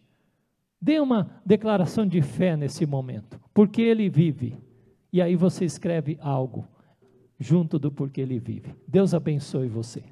Dê 0.82 0.99
uma 0.99 1.40
declaração 1.47 2.05
de 2.05 2.20
fé 2.20 2.57
nesse 2.57 2.84
momento, 2.84 3.40
porque 3.55 3.80
ele 3.80 4.11
vive. 4.11 4.57
E 5.12 5.22
aí 5.22 5.36
você 5.36 5.64
escreve 5.64 6.18
algo 6.20 6.66
junto 7.45 7.78
do 7.78 7.92
porquê 7.92 8.22
ele 8.22 8.38
vive. 8.38 8.74
Deus 8.88 9.12
abençoe 9.12 9.68
você. 9.68 10.03